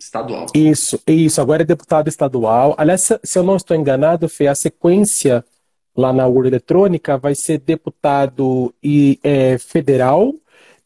[0.00, 0.46] estadual.
[0.54, 1.38] Isso, isso.
[1.38, 2.74] Agora é deputado estadual.
[2.78, 5.44] Aliás, se eu não estou enganado, Fê, a sequência
[5.98, 10.32] lá na urna eletrônica vai ser deputado e, é, federal,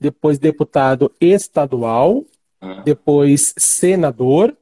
[0.00, 2.24] depois deputado estadual,
[2.58, 2.80] ah.
[2.82, 4.56] depois senador,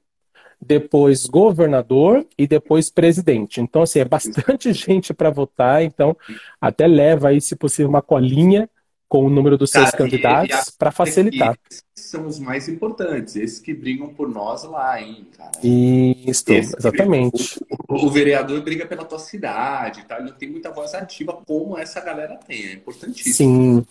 [0.60, 3.60] depois governador e depois presidente.
[3.60, 6.16] Então, assim, é bastante gente para votar, então
[6.60, 8.68] até leva aí, se possível, uma colinha
[9.10, 11.58] com o número dos Cara, seus candidatos para facilitar.
[11.68, 15.50] Esses são os mais importantes, esses que brigam por nós lá, hein, cara.
[15.64, 17.58] Isso, Esse exatamente.
[17.88, 20.16] O, o, vereador briga pela tua cidade, tá?
[20.16, 23.34] ele não tem muita voz ativa como essa galera tem, é importantíssimo.
[23.34, 23.86] Sim,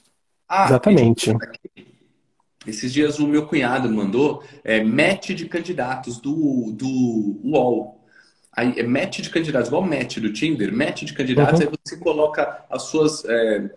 [0.48, 1.34] ah, exatamente.
[2.66, 8.00] Esses dias o meu cunhado mandou é, match de candidatos do, do UOL.
[8.54, 11.68] Aí, é match de candidatos, igual match do Tinder, match de candidatos, uhum.
[11.68, 13.70] aí você coloca as suas, é,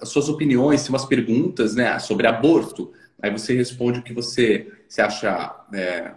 [0.00, 2.92] as suas opiniões, tem umas perguntas né, sobre aborto.
[3.22, 6.12] Aí você responde o que você, você acha é,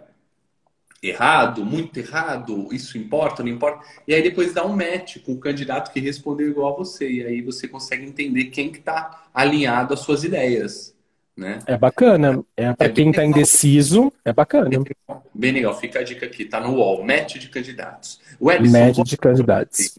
[1.02, 3.84] errado, muito errado, isso importa, não importa.
[4.06, 7.10] E aí depois dá um match com o candidato que respondeu igual a você.
[7.10, 10.94] E aí você consegue entender quem que está alinhado às suas ideias.
[11.36, 11.60] Né?
[11.66, 12.44] É bacana.
[12.56, 14.68] É, para é quem está indeciso, é bacana.
[14.68, 15.26] Bem legal.
[15.32, 15.78] bem legal.
[15.78, 17.04] Fica a dica aqui, tá no UOL.
[17.04, 18.20] Match de candidatos.
[18.40, 19.98] Match de candidatos.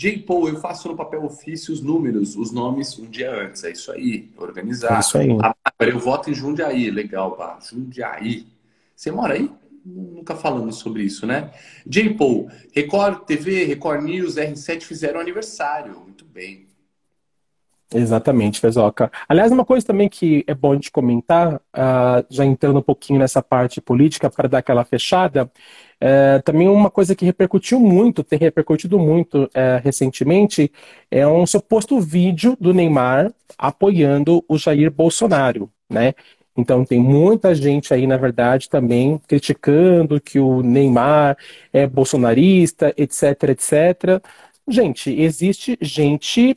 [0.00, 0.16] J.
[0.20, 3.62] Paul, eu faço no papel ofício os números, os nomes um dia antes.
[3.64, 4.30] É isso aí.
[4.38, 4.96] Organizar.
[4.96, 5.28] É isso aí.
[5.42, 6.90] Ah, eu voto em Jundiaí.
[6.90, 7.58] Legal, pá.
[7.60, 8.46] Jundiaí.
[8.96, 9.50] Você mora aí?
[9.84, 11.50] Nunca falamos sobre isso, né?
[11.86, 12.14] J.
[12.14, 16.00] Paul, Record TV, Record News, R7 fizeram aniversário.
[16.00, 16.66] Muito bem.
[17.92, 19.10] Exatamente, Fezoca.
[19.28, 23.42] Aliás, uma coisa também que é bom de comentar, uh, já entrando um pouquinho nessa
[23.42, 28.96] parte política para dar aquela fechada, uh, também uma coisa que repercutiu muito, tem repercutido
[28.96, 29.50] muito uh,
[29.82, 30.70] recentemente,
[31.10, 36.14] é um suposto vídeo do Neymar apoiando o Jair Bolsonaro, né?
[36.56, 41.36] Então tem muita gente aí, na verdade, também criticando que o Neymar
[41.72, 44.22] é bolsonarista, etc, etc.
[44.68, 46.56] Gente, existe gente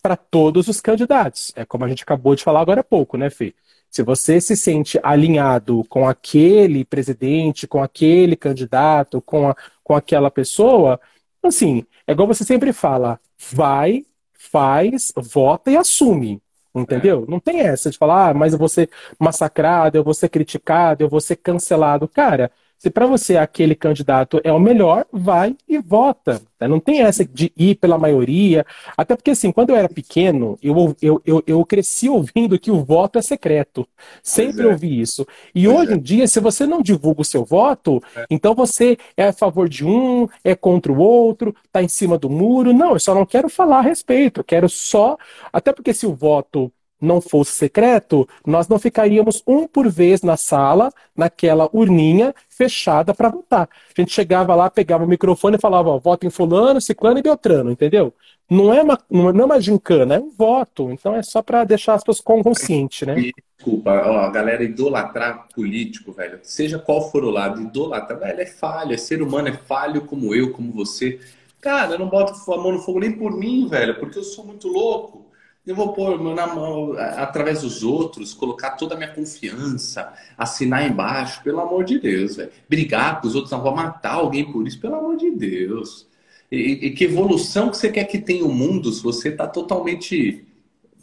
[0.00, 1.52] para todos os candidatos.
[1.56, 3.54] É como a gente acabou de falar agora há pouco, né, Fê?
[3.90, 10.30] Se você se sente alinhado com aquele presidente, com aquele candidato, com, a, com aquela
[10.30, 11.00] pessoa,
[11.42, 13.18] assim, é igual você sempre fala,
[13.52, 16.40] vai, faz, vota e assume.
[16.74, 17.24] Entendeu?
[17.26, 17.30] É.
[17.30, 21.02] Não tem essa de falar, ah, mas eu vou ser massacrado, eu vou ser criticado,
[21.02, 22.06] eu vou ser cancelado.
[22.06, 26.40] Cara, se para você aquele candidato é o melhor, vai e vota.
[26.58, 26.66] Né?
[26.66, 28.64] Não tem essa de ir pela maioria.
[28.96, 32.82] Até porque, assim, quando eu era pequeno, eu, eu, eu, eu cresci ouvindo que o
[32.82, 33.86] voto é secreto.
[34.22, 34.70] Sempre é.
[34.70, 35.26] ouvi isso.
[35.54, 35.94] E pois hoje é.
[35.96, 38.24] em dia, se você não divulga o seu voto, é.
[38.30, 42.30] então você é a favor de um, é contra o outro, tá em cima do
[42.30, 42.72] muro.
[42.72, 44.40] Não, eu só não quero falar a respeito.
[44.40, 45.18] Eu quero só.
[45.52, 50.36] Até porque se o voto não fosse secreto, nós não ficaríamos um por vez na
[50.36, 53.68] sala, naquela urninha fechada para votar.
[53.96, 57.22] A gente chegava lá, pegava o microfone e falava, ó, voto em fulano, ciclano e
[57.22, 58.12] beltrano, entendeu?
[58.50, 60.90] Não é uma, não é uma gincana, é um voto.
[60.90, 63.14] Então é só para deixar as pessoas conscientes, né?
[63.56, 68.46] Desculpa, ó, a galera idolatrar político, velho, seja qual for o lado, idolatra, velho, é
[68.46, 71.20] falha, é ser humano é falho como eu, como você.
[71.60, 74.46] Cara, eu não boto a mão no fogo nem por mim, velho, porque eu sou
[74.46, 75.19] muito louco.
[75.70, 81.44] Eu vou pôr na mão, através dos outros, colocar toda a minha confiança, assinar embaixo,
[81.44, 82.50] pelo amor de Deus, velho.
[82.68, 86.08] Brigar com os outros, não vou matar alguém por isso, pelo amor de Deus.
[86.50, 90.44] E, e que evolução que você quer que tenha o mundo se você está totalmente,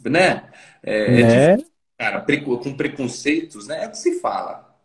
[0.04, 0.50] né?
[0.82, 1.64] É, é né?
[1.96, 3.84] cara, com preconceitos, né?
[3.84, 4.76] É o que se fala.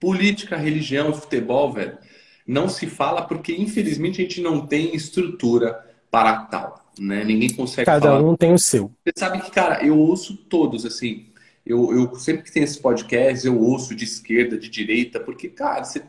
[0.00, 1.96] Política, religião, futebol, velho,
[2.44, 5.80] não se fala porque, infelizmente, a gente não tem estrutura
[6.10, 7.24] para tal né?
[7.24, 8.22] Ninguém consegue Cada falar.
[8.22, 8.90] um tem o seu.
[9.04, 11.26] Você sabe que, cara, eu ouço todos, assim.
[11.64, 15.84] Eu, eu sempre que tem esse podcast, eu ouço de esquerda, de direita, porque, cara,
[15.84, 16.02] você,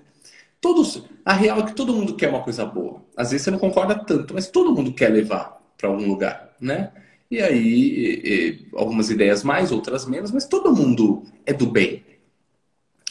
[0.60, 1.04] todos.
[1.24, 3.04] A real é que todo mundo quer uma coisa boa.
[3.15, 6.91] Às vezes você não concorda tanto, mas todo mundo quer levar para algum lugar, né?
[7.30, 12.04] E aí, e, e, algumas ideias mais, outras menos, mas todo mundo é do bem.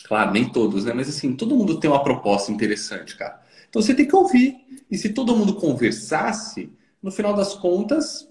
[0.05, 0.93] Claro, nem todos, né?
[0.93, 3.41] Mas assim, todo mundo tem uma proposta interessante, cara.
[3.69, 4.57] Então você tem que ouvir.
[4.91, 6.71] E se todo mundo conversasse,
[7.03, 8.29] no final das contas,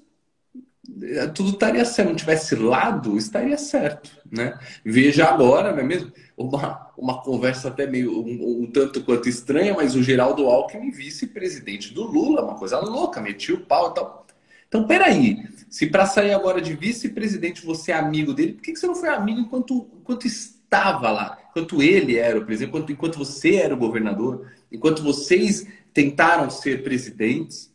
[1.02, 2.10] eh, tudo estaria certo.
[2.10, 4.58] Não tivesse lado, estaria certo, né?
[4.84, 6.12] Veja agora, não é mesmo?
[6.38, 11.94] Uma, uma conversa até meio um, um tanto quanto estranha, mas o Geraldo Alckmin, vice-presidente
[11.94, 14.22] do Lula, uma coisa louca, metia o pau e tal.
[14.68, 18.80] Então, peraí, se para sair agora de vice-presidente você é amigo dele, por que, que
[18.80, 21.38] você não foi amigo enquanto, enquanto estava lá?
[21.50, 26.84] Enquanto ele era o presidente, enquanto, enquanto você era o governador, enquanto vocês tentaram ser
[26.84, 27.71] presidentes?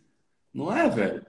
[0.57, 1.23] Não é, velho?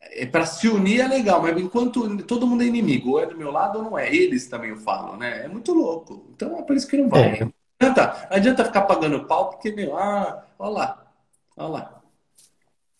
[0.00, 3.36] É para se unir é legal, mas enquanto todo mundo é inimigo, ou é do
[3.36, 5.44] meu lado ou não é, eles também falam, né?
[5.44, 6.26] É muito louco.
[6.34, 7.20] Então é por isso que não vai.
[7.20, 7.44] É.
[7.44, 11.12] Não, adianta, não adianta ficar pagando pau, porque, meu, ah, olha lá,
[11.58, 12.00] olha lá.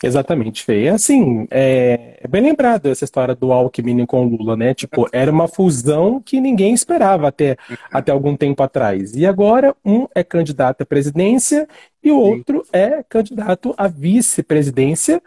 [0.02, 0.88] Exatamente, Fê.
[0.88, 4.74] Assim, é, é bem lembrado essa história do Alckmin com o Lula, né?
[4.74, 7.56] Tipo, era uma fusão que ninguém esperava até,
[7.90, 9.14] até algum tempo atrás.
[9.14, 11.66] E agora, um é candidato à presidência
[12.02, 15.22] e o outro é candidato à vice-presidência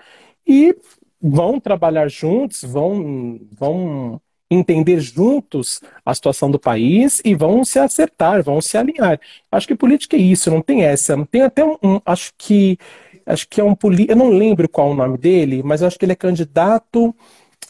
[0.46, 0.76] e
[1.22, 8.44] vão trabalhar juntos, vão, vão entender juntos a situação do país e vão se acertar,
[8.44, 9.20] vão se alinhar.
[9.52, 11.26] Acho que política é isso, não tem essa.
[11.28, 12.78] Tem até um, um acho que
[13.26, 16.06] acho que é um político, eu não lembro qual o nome dele, mas acho que
[16.06, 17.16] ele é candidato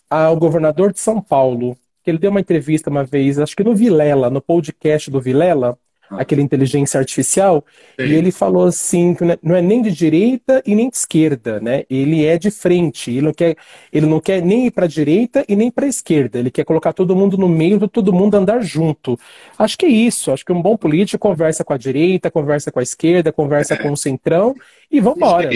[0.10, 1.78] ao governador de São Paulo.
[2.06, 5.78] Ele deu uma entrevista uma vez, acho que no Vilela, no podcast do Vilela,
[6.18, 7.66] aquela inteligência artificial,
[8.00, 8.08] Sim.
[8.08, 11.84] e ele falou assim que não é nem de direita e nem de esquerda, né?
[11.90, 13.56] Ele é de frente, ele não quer,
[13.92, 16.64] ele não quer nem ir para a direita e nem para a esquerda, ele quer
[16.64, 19.20] colocar todo mundo no meio, todo mundo andar junto.
[19.58, 22.80] Acho que é isso, acho que um bom político conversa com a direita, conversa com
[22.80, 23.78] a esquerda, conversa é.
[23.78, 24.56] com o centrão
[24.92, 25.50] e vamos embora.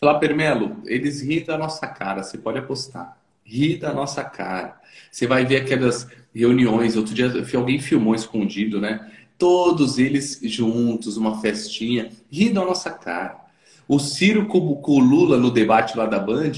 [0.00, 3.16] Falar, Permelo, eles riem da nossa cara, você pode apostar.
[3.44, 4.76] Ri da nossa cara.
[5.10, 6.96] Você vai ver aquelas reuniões.
[6.96, 9.10] Outro dia alguém filmou escondido, né?
[9.38, 13.44] Todos eles juntos, uma festinha, rindo da nossa cara.
[13.88, 16.52] O Ciro com, o Lula no debate lá da Band,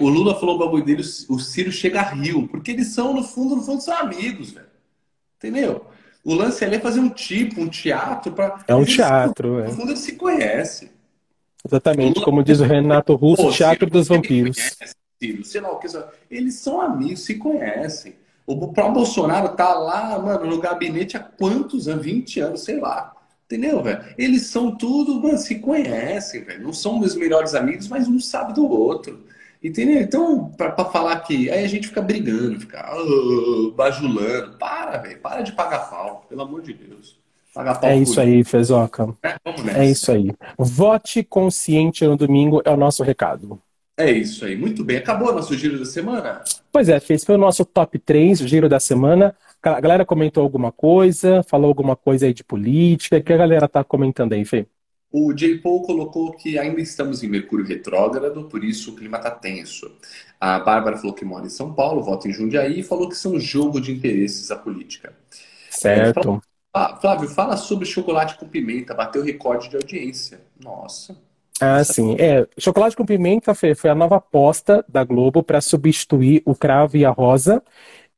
[0.00, 3.22] o Lula falou o bagulho dele, o Ciro chega a rio, porque eles são, no
[3.22, 4.66] fundo, no fundo, são amigos, velho.
[5.38, 5.86] Entendeu?
[6.24, 8.62] O lance ali é fazer um tipo, um teatro para.
[8.68, 9.64] É um teatro, é.
[9.64, 10.90] No fundo, eles se conhecem.
[11.66, 14.56] Exatamente, Lula, como diz o Renato Russo, Pô, teatro Ciro, dos vampiros.
[14.56, 15.86] Conhece, Ciro, sei lá o que.
[16.30, 18.14] Eles são amigos, se conhecem.
[18.46, 22.04] O próprio Bolsonaro tá lá, mano, no gabinete há quantos anos?
[22.04, 23.12] 20 anos, sei lá.
[23.46, 24.02] Entendeu, velho?
[24.16, 26.62] Eles são tudo, mano, se conhecem, velho.
[26.62, 29.24] Não são meus melhores amigos, mas um sabe do outro.
[29.62, 30.00] Entendeu?
[30.00, 31.48] Então, pra, falar que.
[31.50, 34.56] Aí a gente fica brigando, fica uh, bajulando.
[34.58, 35.20] Para, velho.
[35.20, 37.20] Para de pagar pau, pelo amor de Deus.
[37.54, 39.14] Pagar pau é isso aí, Fezoca.
[39.22, 40.32] É, é isso aí.
[40.58, 43.60] Vote consciente no domingo é o nosso recado.
[43.96, 44.96] É isso aí, muito bem.
[44.96, 46.42] Acabou o nosso giro da semana?
[46.70, 49.36] Pois é, esse foi o nosso top 3, o giro da semana.
[49.62, 53.18] A galera comentou alguma coisa, falou alguma coisa aí de política.
[53.18, 54.66] O que a galera tá comentando aí, Fê?
[55.12, 55.58] O J.
[55.58, 59.94] Paul colocou que ainda estamos em Mercúrio retrógrado, por isso o clima está tenso.
[60.40, 63.38] A Bárbara falou que mora em São Paulo, vota em Jundiaí e falou que são
[63.38, 65.12] jogo de interesses a política.
[65.68, 66.42] Certo.
[66.74, 70.40] É, Flávio, fala sobre chocolate com pimenta, bateu recorde de audiência.
[70.58, 71.14] Nossa.
[71.64, 72.16] Ah, sim.
[72.18, 76.96] É, chocolate com pimenta foi, foi a nova aposta da Globo para substituir o cravo
[76.96, 77.62] e a rosa,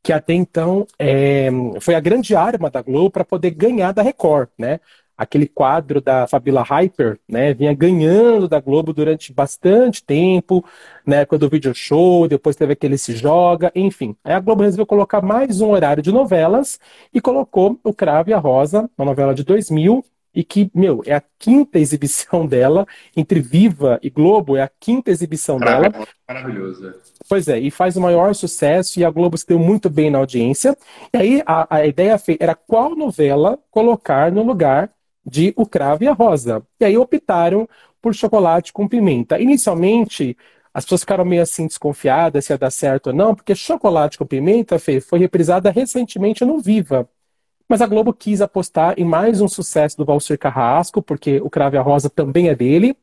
[0.03, 4.49] que até então é, foi a grande arma da Globo para poder ganhar da Record,
[4.59, 4.81] né?
[5.17, 10.65] aquele quadro da Fabila Hyper, né, vinha ganhando da Globo durante bastante tempo,
[11.07, 14.17] né, quando o vídeo show, depois teve aquele Se Joga, enfim.
[14.25, 16.81] Aí a Globo resolveu colocar mais um horário de novelas
[17.13, 20.05] e colocou o Cravo e a Rosa, uma novela de 2000,
[20.35, 25.11] e que, meu, é a quinta exibição dela, entre Viva e Globo, é a quinta
[25.11, 25.93] exibição dela.
[26.29, 26.95] Maravilhoso.
[27.29, 30.19] Pois é, e faz o maior sucesso, e a Globo se deu muito bem na
[30.19, 30.77] audiência.
[31.13, 34.91] E aí a, a ideia era qual novela colocar no lugar
[35.25, 36.63] de O Cravo e a Rosa.
[36.81, 37.69] E aí optaram
[38.03, 39.41] por chocolate com pimenta.
[39.41, 40.37] Inicialmente,
[40.75, 44.27] as pessoas ficaram meio assim desconfiadas se ia dar certo ou não, porque chocolate com
[44.27, 47.09] pimenta Fê, foi reprisada recentemente no Viva.
[47.69, 51.77] Mas a Globo quis apostar em mais um sucesso do Valcir Carrasco, porque o Cravo
[51.77, 52.97] e a Rosa também é dele.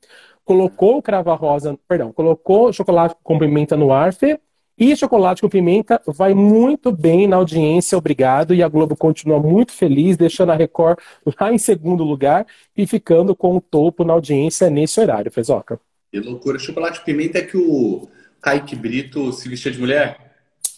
[0.46, 4.40] Colocou o Cravo a Rosa, perdão, colocou chocolate com pimenta no ar, Fê,
[4.84, 8.52] e Chocolate com Pimenta vai muito bem na audiência, obrigado.
[8.52, 10.98] E a Globo continua muito feliz, deixando a Record
[11.40, 15.80] lá em segundo lugar e ficando com o topo na audiência nesse horário, Fezoca.
[16.12, 16.58] Que loucura.
[16.58, 18.08] Chocolate com Pimenta é que o
[18.42, 20.31] Kaique Brito se vestia de mulher?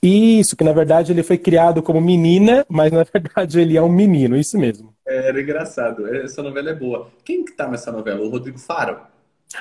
[0.04, 3.90] Isso, que na verdade ele foi criado como menina, mas na verdade ele é um
[3.90, 4.94] menino, isso mesmo.
[5.08, 6.06] É, era engraçado.
[6.14, 7.08] Essa novela é boa.
[7.24, 8.22] Quem que tá nessa novela?
[8.22, 9.13] O Rodrigo Faro?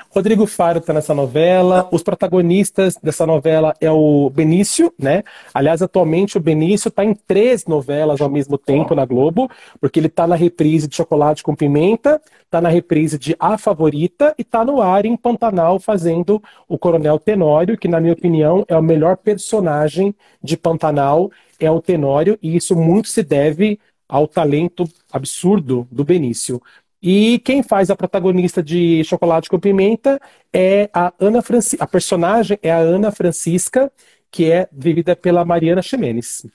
[0.09, 1.87] Rodrigo Faro está nessa novela.
[1.91, 5.23] Os protagonistas dessa novela é o Benício, né?
[5.53, 10.07] Aliás, atualmente o Benício está em três novelas ao mesmo tempo na Globo, porque ele
[10.07, 14.63] está na reprise de Chocolate com Pimenta, está na reprise de A Favorita e está
[14.63, 19.17] no ar em Pantanal fazendo o Coronel Tenório, que na minha opinião é o melhor
[19.17, 26.03] personagem de Pantanal, é o Tenório, e isso muito se deve ao talento absurdo do
[26.03, 26.61] Benício.
[27.05, 30.21] E quem faz a protagonista de Chocolate com Pimenta
[30.53, 31.83] é a Ana Francisca.
[31.83, 33.91] A personagem é a Ana Francisca,
[34.31, 36.47] que é vivida pela Mariana Ximenes.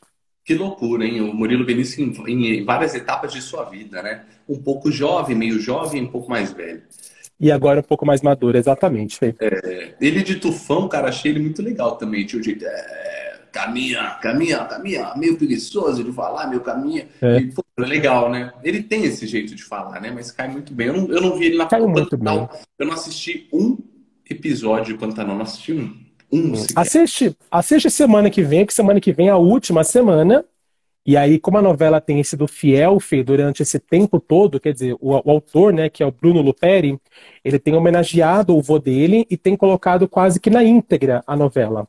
[0.42, 1.20] Que loucura, hein?
[1.20, 4.24] O Murilo Benício em, em, várias etapas de sua vida, né?
[4.48, 6.80] Um pouco jovem, meio jovem, um pouco mais velho.
[7.38, 9.18] E agora um pouco mais maduro, exatamente.
[9.38, 12.24] É, ele de tufão, cara, achei ele muito legal também.
[12.24, 12.64] Tinha o jeito.
[12.64, 13.28] É
[13.59, 17.09] caminha, caminha, caminha, meio preguiçoso de falar, meio caminha.
[17.21, 17.38] É.
[17.38, 18.53] E, pô, legal, né?
[18.62, 20.12] Ele tem esse jeito de falar, né?
[20.12, 20.87] Mas cai muito bem.
[20.87, 22.49] Eu não, eu não vi ele na cai muito bem.
[22.79, 23.77] Eu não assisti um
[24.31, 26.09] episódio de Pantanal, não assisti um.
[26.31, 30.44] Um assiste, assiste semana que vem, que semana que vem é a última semana.
[31.07, 34.94] E aí, como a novela tem sido fiel, Fê, durante esse tempo todo, quer dizer,
[35.01, 37.01] o, o, autor, né, que é o Bruno Luperi,
[37.42, 41.88] ele tem homenageado o vô dele e tem colocado quase que na íntegra a novela.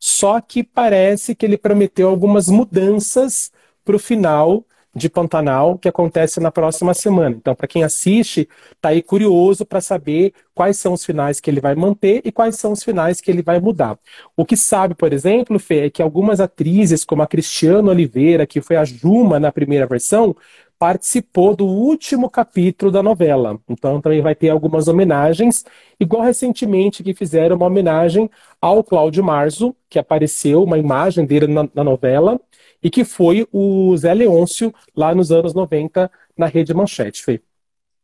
[0.00, 3.52] Só que parece que ele prometeu algumas mudanças
[3.84, 7.36] para o final de Pantanal que acontece na próxima semana.
[7.36, 8.48] Então, para quem assiste,
[8.80, 12.56] tá aí curioso para saber quais são os finais que ele vai manter e quais
[12.56, 13.98] são os finais que ele vai mudar.
[14.36, 18.60] O que sabe, por exemplo, Fê, é que algumas atrizes, como a Cristiana Oliveira, que
[18.60, 20.34] foi a Juma na primeira versão,
[20.80, 23.60] participou do último capítulo da novela.
[23.68, 25.62] Então também vai ter algumas homenagens,
[26.00, 31.68] igual recentemente que fizeram uma homenagem ao Cláudio Marzo, que apareceu uma imagem dele na,
[31.74, 32.40] na novela,
[32.82, 37.42] e que foi o Zé Leôncio lá nos anos 90 na Rede Manchete, Fê.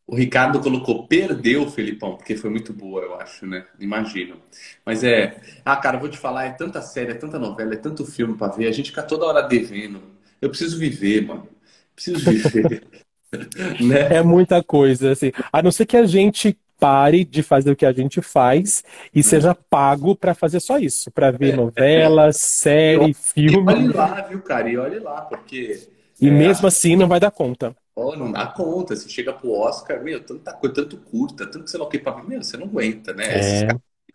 [0.06, 3.64] O Ricardo colocou perdeu, Felipão, porque foi muito boa, eu acho, né?
[3.80, 4.36] Imagino.
[4.84, 5.40] Mas é.
[5.64, 8.52] Ah, cara, vou te falar, é tanta série, é tanta novela, é tanto filme para
[8.52, 10.02] ver, a gente fica toda hora devendo.
[10.42, 11.55] Eu preciso viver, mano
[11.96, 12.86] preciso viver.
[13.80, 14.18] né?
[14.18, 15.32] É muita coisa, assim.
[15.52, 19.20] A não ser que a gente pare de fazer o que a gente faz e
[19.20, 19.22] é.
[19.22, 22.32] seja pago para fazer só isso, para ver é, novela, é.
[22.32, 23.72] série, filme.
[23.72, 24.68] E olhe lá, viu, cara?
[24.70, 25.88] E olhe lá, porque.
[26.20, 27.74] E é, mesmo assim não vai dar conta.
[27.94, 28.94] Oh, não dá conta.
[28.94, 32.12] Você chega pro Oscar, meu, tanta coisa, tanto curta, tanto sei lá o que pra
[32.12, 33.24] ver, meu, você não aguenta, né?
[33.26, 33.38] É.
[33.38, 33.64] Esses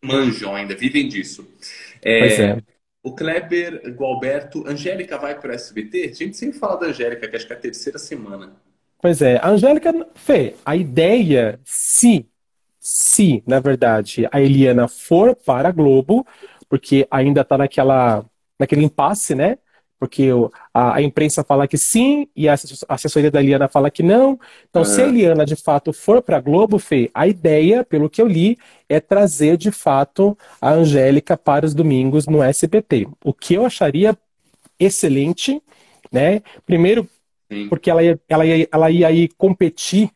[0.04, 1.48] manjam ainda, vivem disso.
[2.02, 2.62] É, pois é.
[3.04, 6.10] O Kleber Gualberto, Angélica vai para o SBT?
[6.12, 8.54] A gente sempre fala da Angélica, que acho que é a terceira semana.
[9.02, 12.28] Pois é, a Angélica, Fê, a ideia, se,
[12.80, 16.26] se, na verdade, a Eliana for para a Globo,
[16.70, 18.24] porque ainda está naquela,
[18.60, 19.58] naquele impasse, né?
[20.02, 20.30] Porque
[20.74, 22.56] a, a, imprensa fala que sim e a
[22.90, 24.40] assessoria da Eliana fala que não.
[24.68, 25.08] Então, se a é.
[25.08, 28.58] Eliana de fato for para a Globo, Fê, a ideia, pelo que eu li,
[28.90, 33.08] é trazer de fato a Angélica para os domingos no SBT.
[33.24, 34.18] O que eu acharia
[34.80, 35.62] excelente,
[36.12, 36.42] né?
[36.66, 37.08] Primeiro,
[37.48, 37.70] sim.
[37.70, 40.10] porque ela ia, ela, ia, ela ia aí competir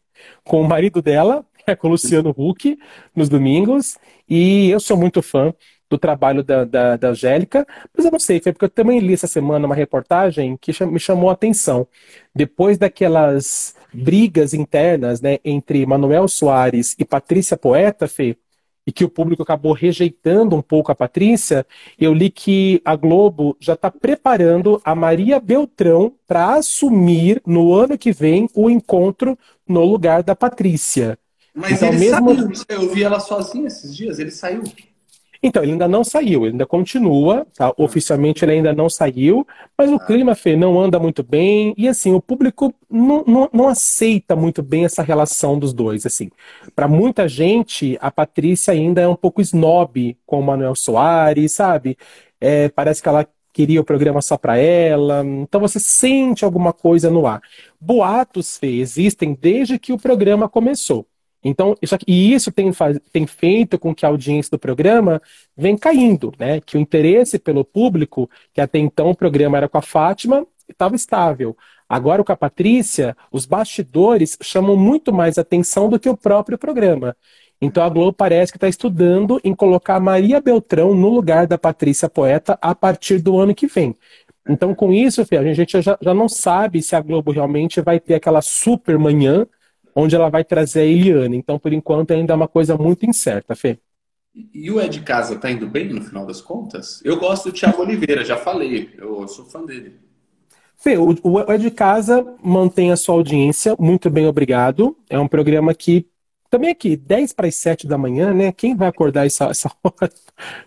[0.44, 1.46] com o marido dela,
[1.78, 2.76] com o Luciano Huck
[3.16, 4.00] nos domingos.
[4.28, 5.54] E eu sou muito fã
[5.96, 7.66] do trabalho da, da, da Angélica,
[7.96, 11.00] mas eu não sei, foi porque eu também li essa semana uma reportagem que me
[11.00, 11.88] chamou a atenção.
[12.34, 18.38] Depois daquelas brigas internas né, entre Manuel Soares e Patrícia Poeta, Fê,
[18.86, 21.66] e que o público acabou rejeitando um pouco a Patrícia,
[21.98, 27.98] eu li que a Globo já está preparando a Maria Beltrão para assumir no ano
[27.98, 29.38] que vem o encontro
[29.68, 31.18] no lugar da Patrícia.
[31.54, 32.56] Mas então, ele mesmo...
[32.56, 34.62] saiu, eu vi ela sozinha esses dias, ele saiu.
[35.46, 37.72] Então, ele ainda não saiu, ele ainda continua, tá?
[37.78, 39.46] Oficialmente ele ainda não saiu,
[39.78, 43.68] mas o clima, Fê, não anda muito bem, e assim, o público não, não, não
[43.68, 46.32] aceita muito bem essa relação dos dois, assim.
[46.76, 51.96] Para muita gente, a Patrícia ainda é um pouco snob com o Manuel Soares, sabe?
[52.42, 57.12] É, parece que ela queria o programa só para ela, então você sente alguma coisa
[57.12, 57.40] no ar.
[57.80, 61.06] Boatos, Fê, existem desde que o programa começou.
[61.48, 62.72] Então, isso aqui, e isso tem,
[63.14, 65.22] tem feito com que a audiência do programa
[65.56, 66.60] vem caindo, né?
[66.60, 70.96] Que o interesse pelo público, que até então o programa era com a Fátima, estava
[70.96, 71.56] estável.
[71.88, 77.16] Agora com a Patrícia, os bastidores chamam muito mais atenção do que o próprio programa.
[77.62, 82.10] Então a Globo parece que está estudando em colocar Maria Beltrão no lugar da Patrícia
[82.10, 83.96] Poeta a partir do ano que vem.
[84.50, 88.00] Então, com isso, Fê, a gente já, já não sabe se a Globo realmente vai
[88.00, 89.46] ter aquela super manhã
[89.96, 91.38] onde ela vai trazer a Eliane.
[91.38, 93.80] Então, por enquanto, ainda é uma coisa muito incerta, Fê.
[94.54, 97.02] E o Ed Casa tá indo bem no final das contas?
[97.06, 99.94] Eu gosto do Thiago Oliveira, já falei, eu sou fã dele.
[100.76, 104.98] Fê, o, o Ed Casa mantém a sua audiência, muito bem, obrigado.
[105.10, 106.06] É um programa que
[106.50, 108.52] também aqui, 10 para as 7 da manhã, né?
[108.52, 110.12] Quem vai acordar essa, essa hora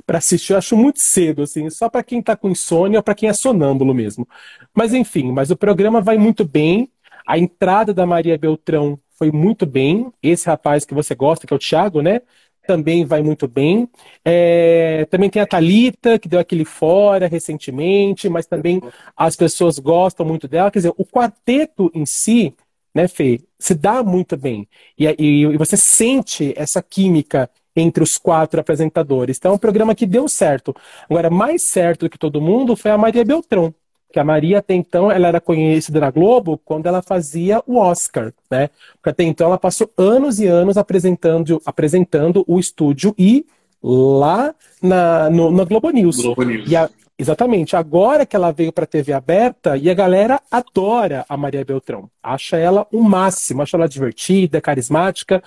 [0.04, 0.52] para assistir?
[0.52, 3.32] Eu acho muito cedo, assim, só para quem está com insônia ou para quem é
[3.32, 4.26] sonâmbulo mesmo.
[4.74, 6.90] Mas enfim, mas o programa vai muito bem.
[7.26, 10.12] A entrada da Maria Beltrão foi muito bem.
[10.22, 12.22] Esse rapaz que você gosta, que é o Thiago, né?
[12.66, 13.88] Também vai muito bem.
[14.24, 18.80] É, também tem a Talita que deu aquele fora recentemente, mas também
[19.16, 20.70] as pessoas gostam muito dela.
[20.70, 22.54] Quer dizer, o quarteto em si,
[22.94, 24.68] né, Fê, se dá muito bem.
[24.98, 29.38] E, e, e você sente essa química entre os quatro apresentadores.
[29.38, 30.74] Então é um programa que deu certo.
[31.08, 33.74] Agora, mais certo do que todo mundo foi a Maria Beltrão
[34.12, 38.32] que a Maria até então ela era conhecida na Globo quando ela fazia o Oscar,
[38.50, 38.70] né?
[38.94, 43.44] Porque até então ela passou anos e anos apresentando, apresentando o estúdio e
[43.82, 46.16] lá na, no, na Globo News.
[46.16, 46.72] Globo News.
[46.74, 51.36] A, exatamente, agora que ela veio para a TV aberta e a galera adora a
[51.36, 52.10] Maria Beltrão.
[52.22, 55.42] Acha ela o máximo, acha ela divertida, carismática.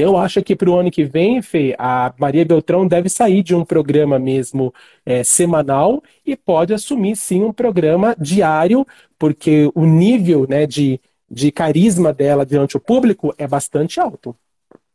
[0.00, 3.54] Eu acho que para o ano que vem, Fê, a Maria Beltrão deve sair de
[3.54, 4.72] um programa mesmo
[5.04, 8.86] é, semanal e pode assumir sim um programa diário,
[9.18, 14.34] porque o nível né, de, de carisma dela diante do público é bastante alto.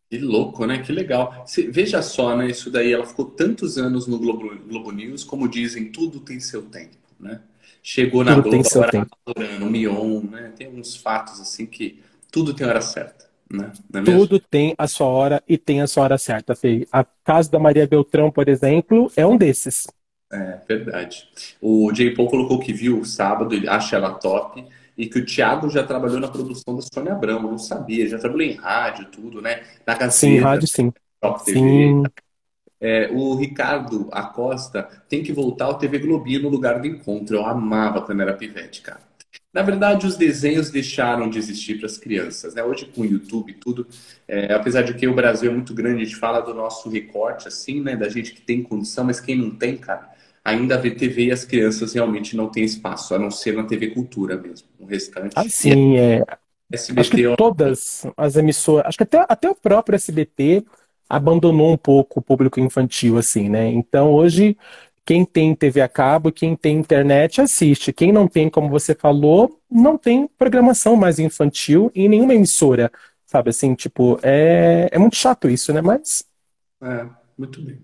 [0.09, 0.81] Que louco, né?
[0.81, 1.43] Que legal.
[1.45, 2.47] Você, veja só, né?
[2.47, 6.61] Isso daí, ela ficou tantos anos no Globo, Globo News, como dizem, tudo tem seu
[6.61, 7.41] tempo, né?
[7.81, 10.53] Chegou na tudo Globo, agora adorando, o Mion, né?
[10.55, 11.99] Tem uns fatos assim que
[12.31, 13.24] tudo tem hora certa.
[13.51, 13.71] Né?
[13.93, 16.87] É Tudo tem a sua hora e tem a sua hora certa, Fê.
[16.91, 19.87] A caso da Maria Beltrão, por exemplo, é um desses.
[20.31, 21.27] É, verdade.
[21.61, 22.11] O J.
[22.15, 24.65] Paul colocou que viu sábado, ele acha ela top,
[24.97, 28.47] e que o Thiago já trabalhou na produção da Sônia Abrão, não sabia, já trabalhou
[28.47, 29.63] em rádio, tudo, né?
[29.85, 30.93] Na Gazeta, sim, rádio sim.
[31.21, 31.59] Top TV.
[31.59, 32.03] Sim.
[32.79, 37.37] É, o Ricardo Acosta tem que voltar ao TV Globinho no lugar do encontro.
[37.37, 38.99] Eu amava quando era pivete, cara.
[39.55, 42.53] Na verdade, os desenhos deixaram de existir para as crianças.
[42.53, 42.61] Né?
[42.61, 43.87] Hoje, com o YouTube e tudo,
[44.27, 47.47] é, apesar de que o Brasil é muito grande, a gente fala do nosso recorte,
[47.47, 47.95] assim, né?
[47.95, 50.09] Da gente que tem condição, mas quem não tem, cara,
[50.43, 53.91] ainda vê TV e as crianças realmente não têm espaço, a não ser na TV
[53.91, 54.67] Cultura mesmo.
[54.77, 55.31] O restante.
[55.37, 56.21] Assim, é.
[56.69, 60.65] SBT, acho que todas as emissoras, acho que até, até o próprio SBT
[61.09, 63.69] abandonou um pouco o público infantil, assim, né?
[63.69, 64.57] Então hoje
[65.05, 67.93] quem tem TV a cabo, quem tem internet, assiste.
[67.93, 72.91] Quem não tem, como você falou, não tem programação mais infantil em nenhuma emissora.
[73.25, 75.81] Sabe assim, tipo, é, é muito chato isso, né?
[75.81, 76.25] Mas.
[76.81, 77.05] É,
[77.37, 77.77] muito bem.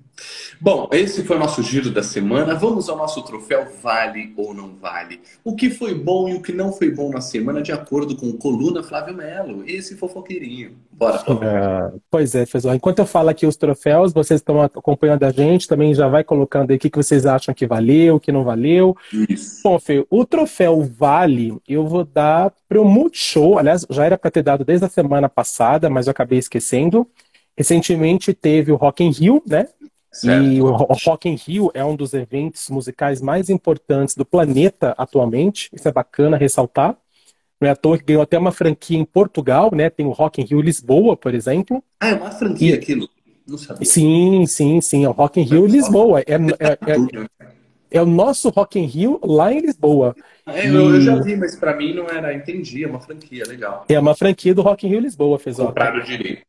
[0.62, 2.56] Bom, esse foi o nosso giro da semana.
[2.56, 5.20] Vamos ao nosso troféu Vale ou Não Vale.
[5.43, 8.32] O que foi bom e o que não foi bom na semana, de acordo com
[8.34, 10.78] Coluna Flávio Melo, esse fofoqueirinho.
[10.91, 11.43] Bora, Flávio.
[11.43, 12.76] É, pois é, pessoal.
[12.76, 16.72] Enquanto eu falo aqui os troféus, vocês estão acompanhando a gente, também já vai colocando
[16.72, 18.95] aí o que vocês acham que valeu, o que não valeu.
[19.12, 19.62] Isso.
[19.64, 23.58] Bom, Fê, o troféu Vale eu vou dar para o Multishow.
[23.58, 27.06] Aliás, já era para ter dado desde a semana passada, mas eu acabei esquecendo.
[27.58, 29.68] Recentemente teve o Rock in Rio, né?
[30.12, 30.45] Certo.
[30.45, 35.70] E o Rock in Rio é um dos eventos musicais mais importantes do planeta atualmente.
[35.74, 36.97] Isso é bacana ressaltar.
[37.60, 39.89] Não é à toa que ganhou até uma franquia em Portugal, né?
[39.89, 41.82] Tem o Rock in Rio Lisboa, por exemplo.
[41.99, 42.74] Ah, é uma franquia e...
[42.74, 43.08] aquilo?
[43.47, 43.86] Não sabia.
[43.86, 45.06] Sim, sim, sim.
[45.06, 46.22] É o Rock in Rio Lisboa.
[46.22, 47.28] É, é, é,
[47.91, 50.16] é, o nosso Rock in Rio lá em Lisboa.
[50.47, 50.76] É, e...
[50.76, 52.34] eu, já vi, mas para mim não era.
[52.34, 53.86] Entendi, é uma franquia, legal.
[53.88, 56.41] É uma franquia do Rock in Rio Lisboa, fez Compraram direito.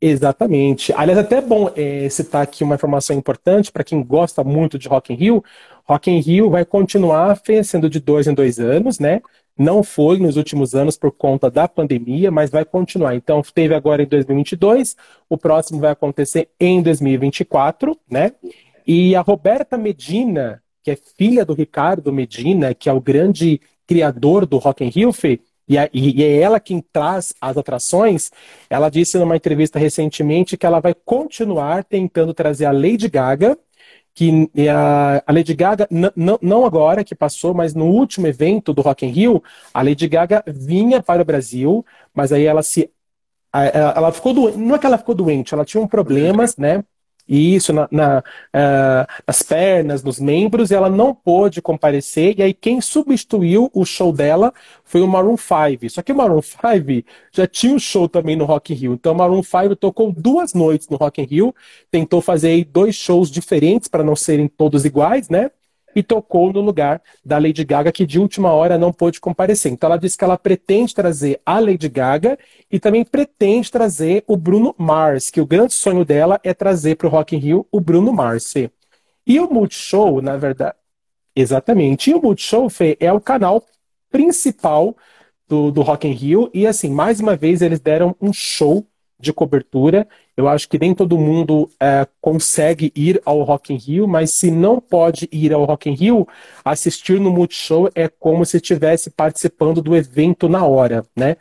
[0.00, 0.92] Exatamente.
[0.92, 5.12] Aliás, até bom é, citar aqui uma informação importante para quem gosta muito de Rock
[5.12, 5.44] in Rio.
[5.84, 9.22] Rock in Rio vai continuar sendo de dois em dois anos, né?
[9.58, 13.14] Não foi nos últimos anos por conta da pandemia, mas vai continuar.
[13.14, 14.96] Então, teve agora em 2022,
[15.30, 18.32] o próximo vai acontecer em 2024, né?
[18.86, 24.44] E a Roberta Medina, que é filha do Ricardo Medina, que é o grande criador
[24.44, 28.30] do Rock in Rio, Fê, e, e, é ela quem traz as atrações.
[28.70, 33.58] Ela disse numa entrevista recentemente que ela vai continuar tentando trazer a Lady Gaga,
[34.14, 35.88] que a, a Lady Gaga,
[36.40, 39.42] não agora que passou, mas no último evento do Rock in Rio,
[39.74, 42.90] a Lady Gaga vinha para o Brasil, mas aí ela se
[43.52, 46.84] ela ficou doente, não é que ela ficou doente, ela tinha um problemas, né?
[47.28, 52.54] Isso na, na uh, nas pernas, nos membros, e ela não pôde comparecer, e aí
[52.54, 54.52] quem substituiu o show dela
[54.84, 55.90] foi o Maroon 5.
[55.90, 59.12] Só que o Maroon 5 já tinha um show também no Rock in Rio, então
[59.12, 61.54] o Maroon 5 tocou duas noites no Rock in Rio,
[61.90, 65.50] tentou fazer dois shows diferentes para não serem todos iguais, né?
[65.96, 69.72] E tocou no lugar da Lady Gaga, que de última hora não pôde comparecer.
[69.72, 72.38] Então ela disse que ela pretende trazer a Lady Gaga
[72.70, 77.06] e também pretende trazer o Bruno Mars, que o grande sonho dela é trazer para
[77.06, 78.52] o Rock in Rio o Bruno Mars.
[78.52, 78.70] Fê.
[79.26, 80.76] E o Multishow, na verdade,
[81.34, 83.64] exatamente, e o Multishow, Fê, é o canal
[84.10, 84.94] principal
[85.48, 88.86] do, do Rock in Rio, e assim, mais uma vez eles deram um show
[89.18, 90.06] de cobertura.
[90.36, 94.50] Eu acho que nem todo mundo é, consegue ir ao Rock in Rio, mas se
[94.50, 96.28] não pode ir ao Rock in Rio,
[96.64, 101.36] assistir no Multishow é como se estivesse participando do evento na hora, né?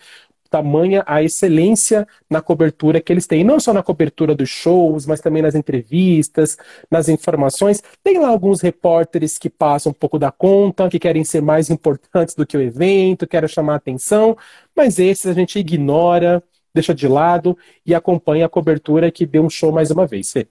[0.49, 3.43] Tamanha a excelência na cobertura que eles têm.
[3.43, 6.57] não só na cobertura dos shows, mas também nas entrevistas,
[6.89, 7.83] nas informações.
[8.01, 12.35] Tem lá alguns repórteres que passam um pouco da conta, que querem ser mais importantes
[12.35, 14.37] do que o evento, querem chamar atenção,
[14.73, 16.41] mas esses a gente ignora
[16.75, 20.31] deixa de lado e acompanha a cobertura que deu um show mais uma vez.
[20.31, 20.45] Fê.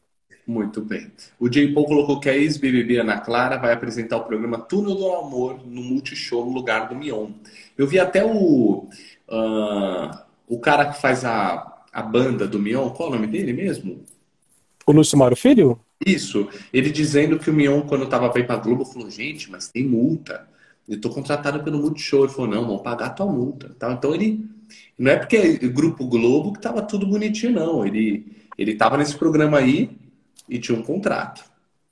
[0.47, 1.11] Muito bem.
[1.39, 1.72] O J.
[1.72, 5.83] Paul colocou que a ex-BBB Ana Clara vai apresentar o programa Túnel do Amor no
[5.83, 7.31] Multishow no lugar do Mion.
[7.77, 8.89] Eu vi até o,
[9.29, 10.18] uh,
[10.49, 14.03] o cara que faz a, a banda do Mion, qual é o nome dele mesmo?
[14.87, 15.79] O Lúcio Mauro Filho?
[16.05, 16.49] Isso.
[16.72, 19.85] Ele dizendo que o Mion, quando estava para ir para Globo, falou: gente, mas tem
[19.85, 20.47] multa.
[20.87, 22.25] Eu estou contratado pelo Multishow.
[22.25, 23.75] Ele falou: não, vão pagar a tua multa.
[23.75, 24.47] Então ele
[24.99, 27.87] não é porque é Grupo Globo que estava tudo bonitinho, não.
[27.87, 29.91] Ele ele estava nesse programa aí
[30.49, 31.45] e tinha um contrato.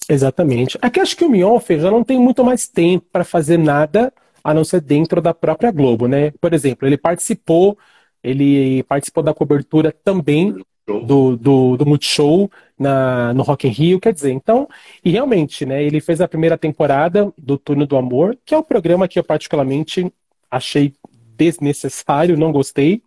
[0.09, 0.79] Exatamente.
[0.81, 4.13] Aqui acho que o Mionfer já não tem muito mais tempo para fazer nada
[4.43, 6.33] a não ser dentro da própria Globo, né?
[6.41, 7.79] Por exemplo, ele participou,
[8.23, 10.57] ele participou da cobertura também
[10.87, 14.69] do, do, do Multishow na, no Rock in Rio, quer dizer, então,
[15.05, 18.65] e realmente, né, ele fez a primeira temporada do Turno do Amor, que é o
[18.65, 20.13] programa que eu particularmente
[20.51, 20.93] achei
[21.37, 23.03] desnecessário, não gostei.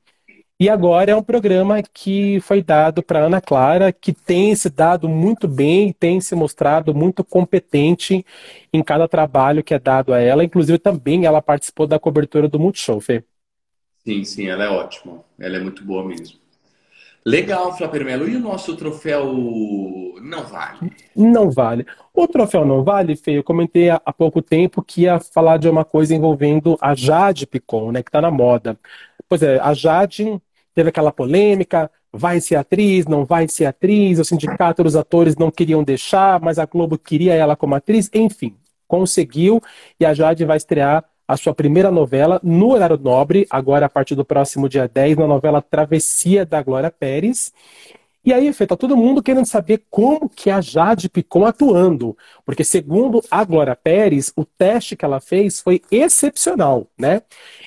[0.57, 5.09] E agora é um programa que foi dado para Ana Clara, que tem se dado
[5.09, 8.25] muito bem, tem se mostrado muito competente
[8.71, 10.45] em cada trabalho que é dado a ela.
[10.45, 13.21] Inclusive, também ela participou da cobertura do Multishow, Fê.
[14.05, 15.25] Sim, sim, ela é ótima.
[15.37, 16.44] Ela é muito boa mesmo.
[17.25, 18.29] Legal, Flávio Melo.
[18.29, 19.33] E o nosso troféu
[20.21, 20.91] não vale?
[21.15, 21.85] Não vale.
[22.13, 25.83] O troféu não vale, Fê, eu comentei há pouco tempo que ia falar de uma
[25.83, 28.77] coisa envolvendo a Jade Picon, né, que está na moda.
[29.27, 30.39] Pois é, a Jade
[30.73, 35.49] teve aquela polêmica, vai ser atriz, não vai ser atriz, o sindicato dos atores não
[35.51, 38.55] queriam deixar, mas a Globo queria ela como atriz, enfim,
[38.87, 39.61] conseguiu
[39.99, 44.15] e a Jade vai estrear a sua primeira novela no horário nobre, agora a partir
[44.15, 47.51] do próximo dia 10, na novela Travessia da Glória Pérez.
[48.25, 52.17] E aí, Fê, tá todo mundo querendo saber como que a Jade Picon atuando.
[52.43, 57.21] Porque, segundo a Glória Pérez, o teste que ela fez foi excepcional, né?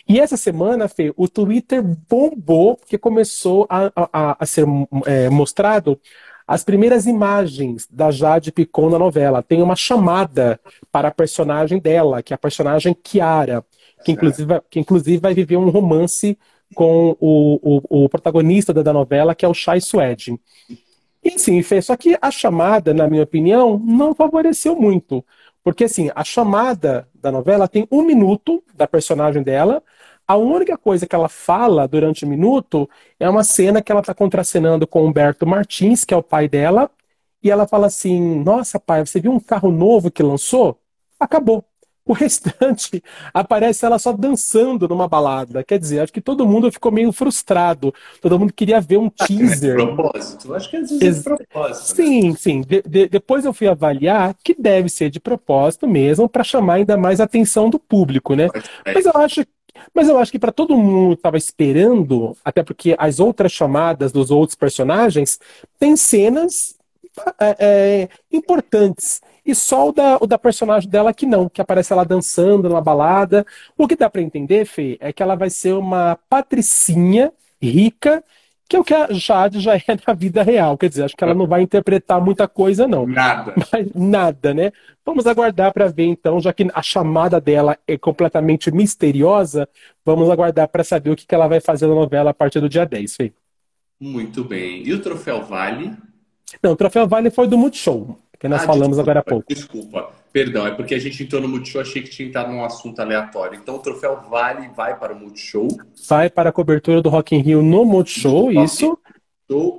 [0.09, 4.67] E essa semana, Fê, o Twitter bombou, porque começou a, a, a ser
[5.07, 6.01] é, mostrado
[6.49, 9.43] as primeiras imagens da Jade Picon na novela.
[9.43, 10.59] Tem uma chamada
[10.91, 13.63] para a personagem dela, que é a personagem Kiara,
[14.03, 16.39] que inclusive, que inclusive vai viver um romance
[16.75, 20.41] com o, o, o protagonista da, novela, que é o Shai Suede.
[21.23, 21.85] E assim, fez.
[21.85, 25.23] Só que a chamada, na minha opinião, não favoreceu muito.
[25.63, 29.83] Porque assim, a chamada da novela tem um minuto da personagem dela,
[30.29, 34.13] a única coisa que ela fala durante o minuto é uma cena que ela está
[34.13, 36.91] contracenando com Humberto Martins, que é o pai dela,
[37.43, 40.79] e ela fala assim: Nossa, pai, você viu um carro novo que lançou?
[41.19, 41.65] Acabou.
[42.05, 43.03] O restante
[43.33, 45.63] aparece ela só dançando numa balada.
[45.65, 47.93] Quer dizer, acho que todo mundo ficou meio frustrado.
[48.21, 49.79] Todo mundo queria ver um teaser.
[49.79, 50.55] É propósito.
[50.55, 52.01] Acho que às vezes é propósito.
[52.01, 52.07] Né?
[52.07, 52.61] Sim, sim.
[52.63, 56.97] De, de, depois eu fui avaliar que deve ser de propósito mesmo, para chamar ainda
[56.97, 58.49] mais a atenção do público, né?
[58.87, 59.45] Mas eu acho
[59.95, 64.31] mas eu acho que para todo mundo estava esperando, até porque as outras chamadas dos
[64.31, 65.39] outros personagens
[65.79, 66.77] têm cenas
[67.41, 69.21] é, é, importantes.
[69.45, 72.83] E só o da, o da personagem dela que não, que aparece ela dançando numa
[72.83, 73.47] balada.
[73.77, 78.23] O que dá para entender, Fê, é que ela vai ser uma patricinha rica
[78.69, 80.77] que é o que a Jade já é na vida real.
[80.77, 83.07] Quer dizer, acho que ela não vai interpretar muita coisa, não.
[83.07, 83.55] Nada.
[83.73, 84.71] Mas, nada, né?
[85.05, 89.67] Vamos aguardar para ver, então, já que a chamada dela é completamente misteriosa,
[90.05, 92.69] vamos aguardar para saber o que, que ela vai fazer na novela a partir do
[92.69, 93.33] dia 10, Fê.
[93.99, 94.87] Muito bem.
[94.87, 95.97] E o Troféu Vale?
[96.63, 99.47] Não, o Troféu Vale foi do Multishow, que nós ah, falamos desculpa, agora há pouco.
[99.49, 100.13] Desculpa.
[100.33, 103.59] Perdão, é porque a gente entrou no Multishow, achei que tinha entrado num assunto aleatório.
[103.61, 105.69] Então o troféu Vale vai para o Multishow.
[106.09, 108.99] Vai para a cobertura do Rock in Rio no Multishow, no isso.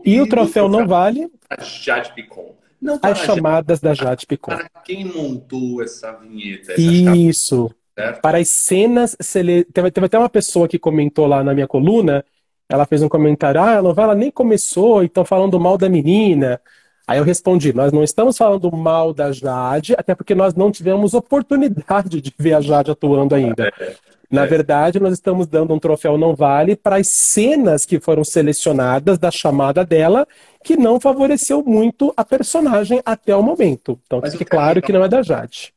[0.04, 1.30] E, e, o troféu, não vale.
[1.50, 2.56] A Jade Picon.
[2.82, 4.52] Não As chamadas da Jade Picon.
[4.52, 6.74] Para quem montou essa vinheta?
[6.74, 7.70] Essa isso.
[7.98, 9.16] Chave, para as cenas.
[9.72, 12.26] Teve, teve até uma pessoa que comentou lá na minha coluna.
[12.68, 16.60] Ela fez um comentário: ah, a novela nem começou e estão falando mal da menina.
[17.10, 21.16] Aí eu respondi: nós não estamos falando mal da Jade, até porque nós não tivemos
[21.16, 23.74] oportunidade de ver a Jade atuando ainda.
[23.80, 23.96] É,
[24.30, 29.18] Na verdade, nós estamos dando um troféu não vale para as cenas que foram selecionadas
[29.18, 30.28] da chamada dela,
[30.64, 34.00] que não favoreceu muito a personagem até o momento.
[34.06, 35.74] Então, Mas fique claro que não é da Jade.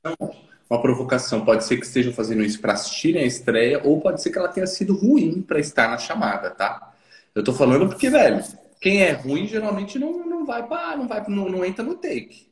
[0.68, 1.46] Uma provocação.
[1.46, 4.48] Pode ser que estejam fazendo isso para assistirem a estreia, ou pode ser que ela
[4.48, 6.92] tenha sido ruim para estar na chamada, tá?
[7.34, 8.44] Eu tô falando porque, velho,
[8.82, 12.48] quem é ruim geralmente não, não vai para não vai não, não entra no take.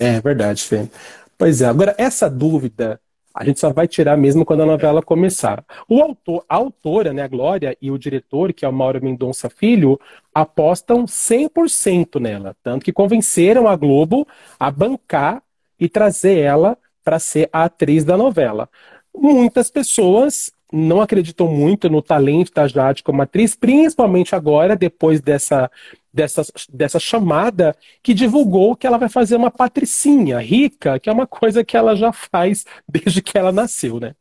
[0.00, 0.88] É verdade, Fê.
[1.36, 2.98] Pois é, agora essa dúvida
[3.34, 5.64] a gente só vai tirar mesmo quando a novela começar.
[5.88, 9.48] O autor, a autora, né, a Glória, e o diretor, que é o Mauro Mendonça
[9.48, 10.00] Filho,
[10.34, 12.56] apostam 100% nela.
[12.62, 14.26] Tanto que convenceram a Globo
[14.58, 15.42] a bancar
[15.78, 18.68] e trazer ela para ser a atriz da novela.
[19.14, 25.70] Muitas pessoas não acreditam muito no talento da Jade como atriz, principalmente agora, depois dessa,
[26.12, 26.42] dessa,
[26.72, 31.64] dessa chamada que divulgou que ela vai fazer uma patricinha rica, que é uma coisa
[31.64, 34.14] que ela já faz desde que ela nasceu, né?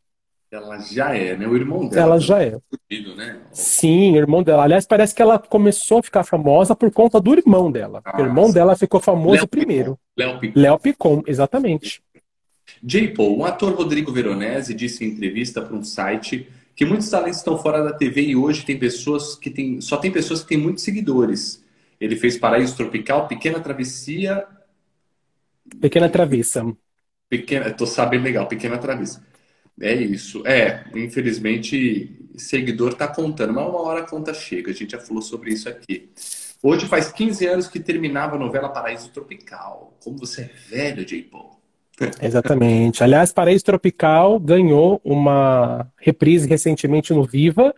[0.51, 1.47] Ela já é, né?
[1.47, 2.01] O irmão dela.
[2.01, 2.57] Ela já é.
[2.71, 3.37] Fudido, né?
[3.51, 4.63] Sim, o irmão dela.
[4.63, 8.01] Aliás, parece que ela começou a ficar famosa por conta do irmão dela.
[8.17, 9.99] o irmão dela ficou famoso Léo primeiro.
[10.17, 10.59] Léo Picon.
[10.59, 12.01] Léo Picon, exatamente.
[12.83, 13.09] J.
[13.09, 17.57] Paul, o ator Rodrigo Veronese disse em entrevista para um site que muitos talentos estão
[17.57, 20.83] fora da TV e hoje tem pessoas que tem, só tem pessoas que têm muitos
[20.83, 21.63] seguidores.
[21.99, 24.45] Ele fez Paraíso Tropical, Pequena Travessia.
[25.81, 26.65] Pequena Travessa.
[27.27, 29.25] Pequena, tô sabendo legal, Pequena Travessa.
[29.81, 30.45] É isso.
[30.47, 34.71] É, infelizmente, seguidor tá contando, mas uma hora a conta chega.
[34.71, 36.09] A gente já falou sobre isso aqui.
[36.63, 39.97] Hoje faz 15 anos que terminava a novela Paraíso Tropical.
[40.01, 41.23] Como você é velho, J.
[41.23, 41.58] Paul.
[42.21, 43.03] Exatamente.
[43.03, 47.73] Aliás, Paraíso Tropical ganhou uma reprise recentemente no Viva,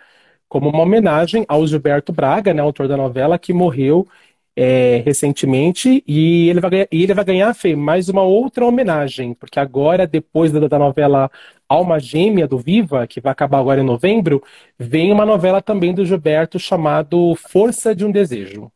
[0.48, 4.08] como uma homenagem ao Gilberto Braga, né, autor da novela, que morreu
[4.56, 9.60] é, recentemente, e ele, vai, e ele vai ganhar, Fê, mais uma outra homenagem, porque
[9.60, 11.32] agora, depois da, da novela
[11.70, 14.44] Alma Gêmea do Viva, que vai acabar agora em novembro,
[14.78, 18.72] vem uma novela também do Gilberto chamado Força de um Desejo.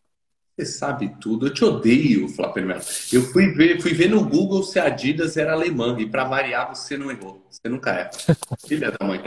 [0.58, 1.48] Você sabe tudo.
[1.48, 2.82] Eu te odeio, Flávio Melo.
[3.12, 6.74] Eu fui ver, fui ver no Google se a Adidas era alemã e para variar
[6.74, 7.46] você não errou.
[7.50, 8.12] Você nunca erra.
[8.66, 9.22] Filha da mãe.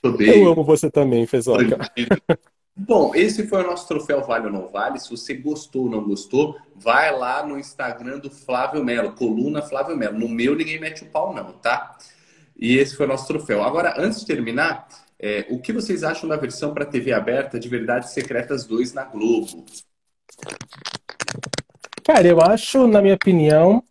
[0.00, 0.44] Odeio.
[0.44, 1.78] Eu amo você também, Fezoca.
[2.74, 5.00] Bom, esse foi o nosso troféu Vale ou Não Vale.
[5.00, 9.96] Se você gostou ou não gostou, vai lá no Instagram do Flávio Melo, coluna Flávio
[9.96, 10.18] Melo.
[10.18, 11.98] No meu ninguém mete o pau, não, tá?
[12.56, 13.62] E esse foi o nosso troféu.
[13.62, 14.88] Agora, antes de terminar,
[15.18, 19.04] é, o que vocês acham da versão para TV aberta de Verdades Secretas 2 na
[19.04, 19.66] Globo?
[22.04, 23.82] Cara, eu acho, na minha opinião,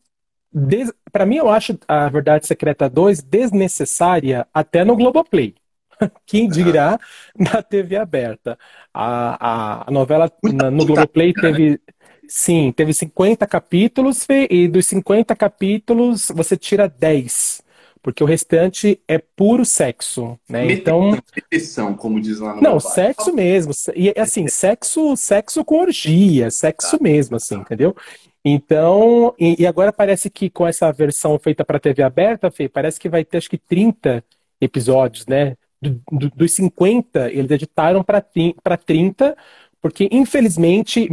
[0.52, 0.92] des...
[1.12, 5.56] para mim eu acho a Verdade Secreta 2 desnecessária até no Globoplay.
[6.26, 7.00] Quem dirá
[7.38, 8.58] na TV aberta.
[8.94, 11.80] A, a, a novela na, no Globoplay teve.
[12.28, 17.62] Sim, teve 50 capítulos, e dos 50 capítulos você tira 10
[18.02, 20.72] porque o restante é puro sexo, né?
[20.72, 23.72] Então, repetição, como diz lá no Não, sexo mesmo.
[23.96, 27.04] E assim, sexo, sexo com orgia, sexo tá.
[27.04, 27.96] mesmo, assim, entendeu?
[28.44, 33.00] Então, e, e, agora parece que com essa versão feita para TV aberta, Fê, parece
[33.00, 34.24] que vai ter acho que 30
[34.60, 35.56] episódios, né?
[35.80, 39.36] Do, do, dos 50, eles editaram para 30,
[39.80, 41.08] porque infelizmente,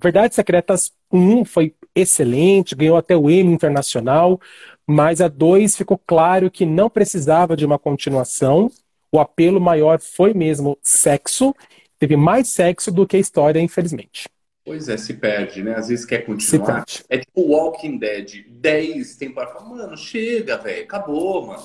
[0.00, 4.38] Verdades Secretas 1 foi excelente, ganhou até o Emmy Internacional,
[4.86, 8.70] mas a 2 ficou claro que não precisava de uma continuação.
[9.10, 11.54] O apelo maior foi mesmo sexo.
[11.98, 14.28] Teve mais sexo do que a história, infelizmente.
[14.64, 15.76] Pois é, se perde, né?
[15.76, 16.84] Às vezes quer continuar.
[17.08, 19.62] É tipo Walking Dead, 10 temporadas.
[19.62, 20.82] Mano, chega, velho.
[20.82, 21.62] Acabou, mano.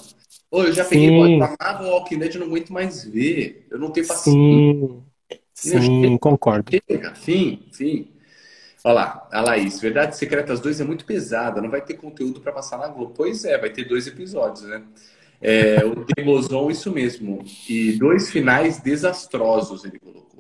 [0.51, 1.39] Ô, eu já peguei o
[1.89, 3.65] Walking Dead, não aguento mais ver.
[3.71, 5.01] Eu não tenho paciência.
[5.53, 6.71] Sim, Sim concordo.
[6.71, 8.10] Chega, fim, fim.
[8.83, 12.51] Olha lá, a Laís, Verdades Secretas 2 é muito pesada, não vai ter conteúdo para
[12.51, 13.13] passar na Globo.
[13.15, 14.81] Pois é, vai ter dois episódios, né?
[15.39, 17.43] É, o Temoson, isso mesmo.
[17.69, 20.31] E dois finais desastrosos, ele colocou.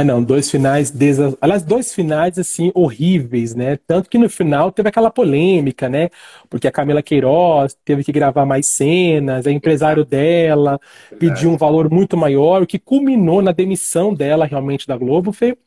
[0.00, 1.36] Ah, não, dois finais, desa...
[1.40, 3.76] aliás, dois finais, assim, horríveis, né?
[3.84, 6.08] Tanto que no final teve aquela polêmica, né?
[6.48, 10.78] Porque a Camila Queiroz teve que gravar mais cenas, a empresário dela
[11.18, 15.58] pediu um valor muito maior, o que culminou na demissão dela realmente da Globo, foi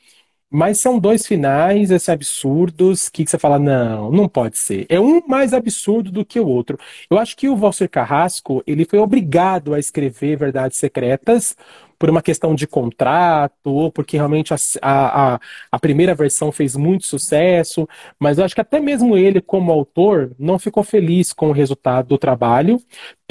[0.52, 4.86] mas são dois finais, assim, absurdos, que, você fala, não, não pode ser.
[4.90, 6.78] É um mais absurdo do que o outro.
[7.10, 11.56] Eu acho que o Walter Carrasco, ele foi obrigado a escrever Verdades Secretas,
[12.02, 15.40] por uma questão de contrato, ou porque realmente a, a,
[15.72, 17.88] a, primeira versão fez muito sucesso,
[18.20, 22.08] mas eu acho que até mesmo ele, como autor, não ficou feliz com o resultado
[22.08, 22.82] do trabalho.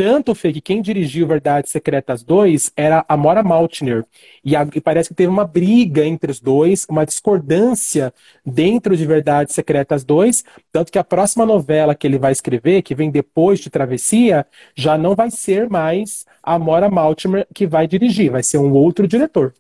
[0.01, 4.07] Tanto, Fê, que quem dirigiu Verdades Secretas 2 era a Mora Maltner.
[4.43, 8.11] E, a, e, parece que teve uma briga entre os dois, uma discordância
[8.43, 10.43] dentro de Verdades Secretas 2.
[10.73, 14.97] Tanto que a próxima novela que ele vai escrever, que vem depois de Travessia, já
[14.97, 19.53] não vai ser mais a Mora Maltner que vai dirigir, vai ser um outro diretor.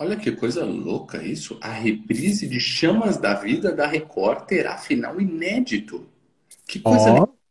[0.00, 1.56] Olha que coisa louca isso.
[1.60, 6.08] A reprise de Chamas da Vida da Record terá final inédito.
[6.66, 7.12] Que coisa oh.
[7.12, 7.41] legal.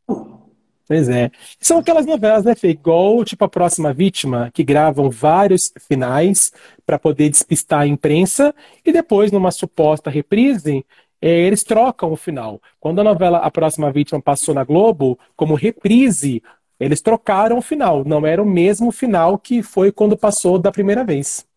[0.91, 1.31] Pois é.
[1.57, 2.71] São aquelas novelas, né, Fê?
[2.71, 6.51] Igual, tipo, A Próxima Vítima, que gravam vários finais
[6.85, 8.53] para poder despistar a imprensa
[8.85, 10.85] e depois, numa suposta reprise,
[11.21, 12.61] é, eles trocam o final.
[12.77, 16.43] Quando a novela A Próxima Vítima passou na Globo, como reprise,
[16.77, 18.03] eles trocaram o final.
[18.03, 21.47] Não era o mesmo final que foi quando passou da primeira vez.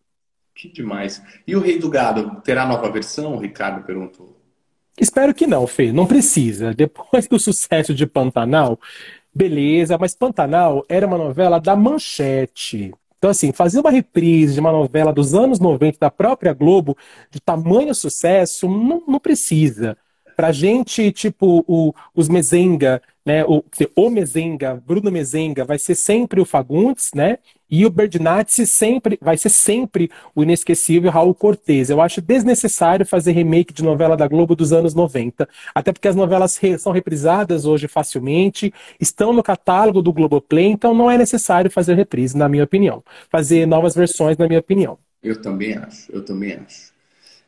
[0.55, 1.21] Que demais.
[1.45, 3.35] E o Rei do Gado, terá nova versão?
[3.35, 4.35] O Ricardo perguntou.
[4.97, 5.91] Espero que não, Fê.
[5.91, 6.73] Não precisa.
[6.73, 8.79] Depois do sucesso de Pantanal,
[9.35, 12.93] beleza, mas Pantanal era uma novela da Manchete.
[13.17, 16.95] Então, assim, fazer uma reprise de uma novela dos anos 90 da própria Globo,
[17.31, 19.97] de tamanho sucesso, não, não precisa.
[20.35, 23.63] Pra gente, tipo, o, os Mezenga, né, o,
[23.95, 27.39] o Mezenga, Bruno Mezenga, vai ser sempre o Fagundes, né?
[27.69, 31.89] E o Berdinazzi sempre vai ser sempre o inesquecível Raul Cortez.
[31.89, 36.15] Eu acho desnecessário fazer remake de novela da Globo dos anos 90, até porque as
[36.15, 41.71] novelas re são reprisadas hoje facilmente, estão no catálogo do Globoplay, então não é necessário
[41.71, 43.03] fazer reprise, na minha opinião.
[43.29, 44.97] Fazer novas versões, na minha opinião.
[45.23, 46.94] Eu também acho, eu também acho.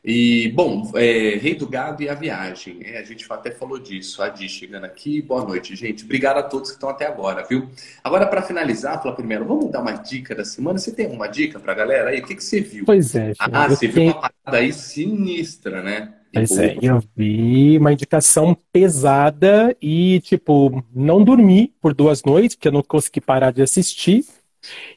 [0.03, 2.79] E, bom, é, Rei do Gado e a viagem.
[2.81, 4.21] É, a gente até falou disso.
[4.21, 5.21] A Di chegando aqui.
[5.21, 6.05] Boa noite, gente.
[6.05, 7.69] Obrigado a todos que estão até agora, viu?
[8.03, 10.79] Agora, para finalizar, falar primeiro, vamos dar uma dica da semana.
[10.79, 12.19] Você tem uma dica para a galera aí?
[12.19, 12.85] O que, que você viu?
[12.85, 13.33] Pois é.
[13.33, 16.13] Filho, ah, você viu uma parada aí sinistra, né?
[16.33, 22.67] Pois é, eu vi uma indicação pesada e, tipo, não dormi por duas noites, porque
[22.67, 24.25] eu não consegui parar de assistir.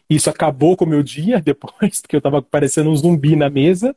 [0.09, 3.95] Isso acabou com o meu dia depois, porque eu tava parecendo um zumbi na mesa.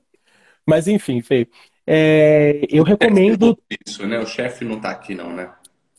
[0.65, 1.47] Mas enfim, Fê,
[1.85, 3.57] é, eu recomendo.
[3.85, 4.19] Isso, né?
[4.19, 5.51] O chefe não tá aqui, não, né?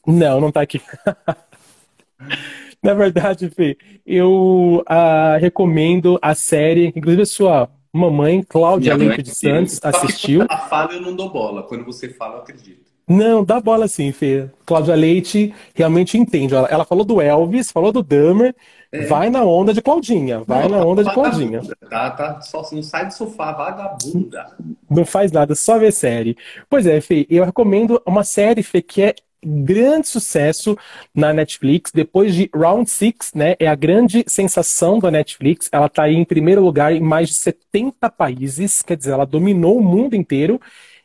[0.06, 0.80] Não, não tá aqui.
[2.82, 9.34] Na verdade, Fê, eu uh, recomendo a série, inclusive a sua mamãe, Cláudia Leite de
[9.34, 10.42] Santos, assistiu.
[10.42, 11.62] Ela fala, eu não dou bola.
[11.62, 12.93] Quando você fala, eu acredito.
[13.06, 14.48] Não, dá bola sim, Fê.
[14.64, 16.54] Cláudia Leite realmente entende.
[16.54, 18.54] Ela, ela falou do Elvis, falou do Dahmer,
[18.90, 19.04] é.
[19.06, 21.60] vai na onda de Claudinha, vai não, na onda de Claudinha.
[21.90, 24.56] Tá, tá, só não sai do sofá, vagabunda.
[24.88, 26.36] Não faz nada, só ver série.
[26.68, 30.76] Pois é, Fê, eu recomendo uma série, Fê, que é grande sucesso
[31.14, 33.54] na Netflix, depois de Round Six, né?
[33.60, 35.68] É a grande sensação da Netflix.
[35.70, 39.76] Ela tá aí em primeiro lugar em mais de 70 países, quer dizer, ela dominou
[39.76, 40.58] o mundo inteiro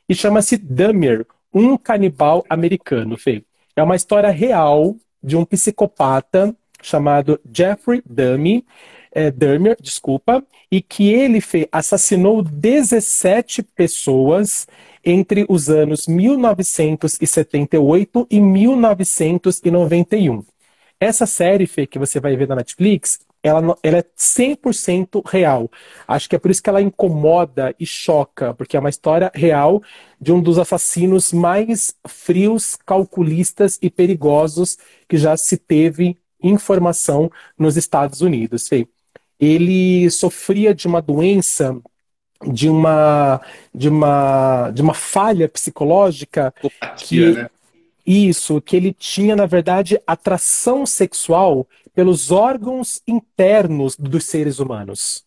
[0.08, 3.44] e chama-se Dahmer, um canibal americano, Fê.
[3.76, 8.64] É uma história real de um psicopata chamado Jeffrey Dahmer,
[9.12, 9.30] é,
[9.82, 10.42] desculpa,
[10.72, 14.66] e que ele Fê, assassinou 17 pessoas
[15.04, 20.46] entre os anos 1978 e 1991.
[21.00, 25.70] Essa série, Fê, que você vai ver na Netflix, ela, ela é 100% real.
[26.08, 29.82] Acho que é por isso que ela incomoda e choca, porque é uma história real
[30.20, 34.78] de um dos assassinos mais frios, calculistas e perigosos
[35.08, 38.68] que já se teve informação nos Estados Unidos.
[38.68, 38.88] Fê.
[39.40, 41.80] Ele sofria de uma doença
[42.46, 43.42] de uma
[43.76, 46.54] de uma de uma falha psicológica
[46.98, 47.50] que né?
[48.12, 51.68] Isso, que ele tinha, na verdade, atração sexual
[52.00, 55.26] pelos órgãos internos dos seres humanos.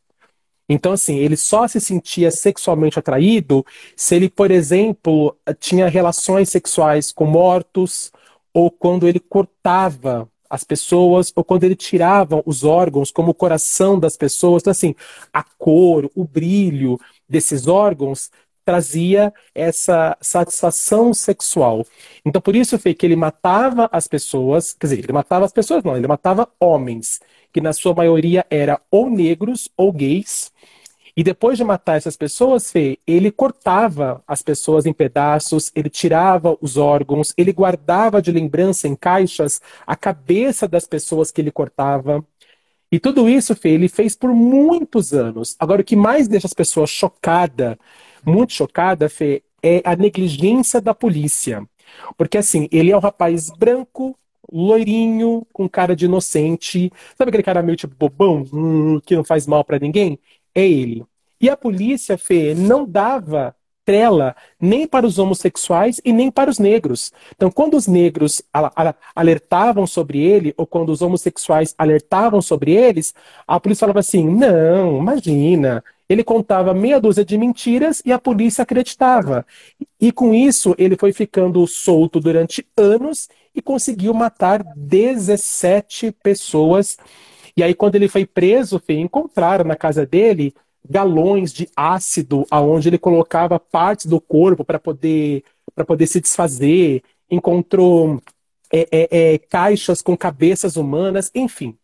[0.67, 3.63] Então, assim, ele só se sentia sexualmente atraído
[3.95, 8.11] se ele, por exemplo, tinha relações sexuais com mortos,
[8.55, 14.01] ou quando ele cortava as pessoas, ou quando ele tirava os órgãos, como o coração
[14.01, 14.63] das pessoas.
[14.63, 14.95] Então, assim,
[15.31, 16.99] a cor, o brilho
[17.29, 18.31] desses órgãos
[18.65, 21.85] trazia essa satisfação sexual.
[22.25, 25.83] Então, por isso, foi que ele matava as pessoas, quer dizer, ele matava as pessoas,
[25.85, 27.21] não, ele matava homens,
[27.53, 30.51] que na sua maioria eram ou negros ou gays.
[31.15, 36.57] E depois de matar essas pessoas, Fê, ele cortava as pessoas em pedaços, ele tirava
[36.61, 42.25] os órgãos, ele guardava de lembrança em caixas a cabeça das pessoas que ele cortava.
[42.91, 45.55] E tudo isso, Fê, ele fez por muitos anos.
[45.59, 47.77] Agora, o que mais deixa as pessoas chocadas
[48.25, 51.67] muito chocada, Fê, é a negligência da polícia.
[52.17, 54.17] Porque assim, ele é um rapaz branco,
[54.51, 56.91] loirinho, com cara de inocente.
[57.17, 60.19] Sabe aquele cara meio tipo bobão, hum, que não faz mal para ninguém?
[60.55, 61.05] É ele.
[61.41, 63.55] E a polícia, Fê, não dava
[64.61, 67.13] nem para os homossexuais e nem para os negros.
[67.35, 68.43] Então, quando os negros
[69.15, 73.13] alertavam sobre ele, ou quando os homossexuais alertavam sobre eles,
[73.47, 78.63] a polícia falava assim: não, imagina, ele contava meia dúzia de mentiras e a polícia
[78.63, 79.47] acreditava.
[80.01, 86.97] E com isso, ele foi ficando solto durante anos e conseguiu matar 17 pessoas.
[87.57, 90.55] E aí, quando ele foi preso, encontraram na casa dele
[90.89, 95.45] galões de ácido, aonde ele colocava partes do corpo para poder,
[95.87, 97.03] poder se desfazer.
[97.31, 98.21] Encontrou
[98.73, 101.77] é, é, é, caixas com cabeças humanas, enfim.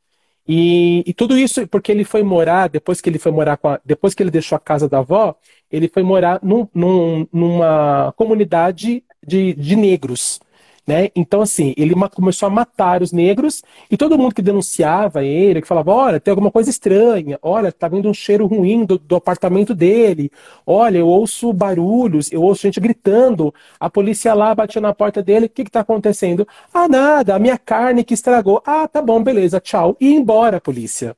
[0.47, 4.15] E, e, tudo isso porque ele foi morar, depois que ele foi morar a, depois
[4.15, 5.37] que ele deixou a casa da avó,
[5.71, 10.41] ele foi morar num, num, numa comunidade de, de negros.
[10.89, 11.11] Né?
[11.15, 15.69] Então, assim, ele começou a matar os negros e todo mundo que denunciava ele, que
[15.69, 19.75] falava: olha, tem alguma coisa estranha, olha, tá vindo um cheiro ruim do, do apartamento
[19.75, 20.31] dele,
[20.67, 25.45] olha, eu ouço barulhos, eu ouço gente gritando, a polícia lá batia na porta dele,
[25.45, 26.49] o que que tá acontecendo?
[26.73, 28.63] Ah, nada, a minha carne que estragou.
[28.65, 29.95] Ah, tá bom, beleza, tchau.
[30.01, 31.15] E embora a polícia.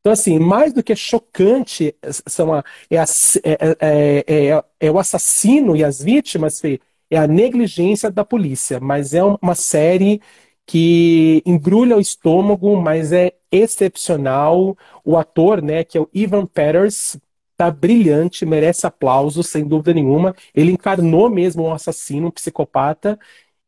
[0.00, 1.94] Então, assim, mais do que chocante
[2.26, 3.04] são a, é, a,
[3.44, 6.62] é, é, é, é, o assassino e as vítimas,
[7.10, 10.20] é a negligência da polícia, mas é uma série
[10.66, 14.76] que embrulha o estômago, mas é excepcional.
[15.04, 17.16] O ator, né, que é o Ivan Peters,
[17.56, 20.34] tá brilhante, merece aplausos, sem dúvida nenhuma.
[20.54, 23.18] Ele encarnou mesmo um assassino, um psicopata,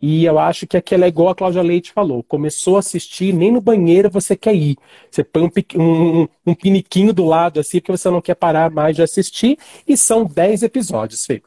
[0.00, 2.22] e eu acho que aquela é igual a Cláudia Leite falou.
[2.22, 4.76] Começou a assistir, nem no banheiro você quer ir.
[5.10, 8.94] Você põe um, um, um piniquinho do lado, assim, porque você não quer parar mais
[8.94, 9.58] de assistir.
[9.86, 11.42] E são 10 episódios, Fê.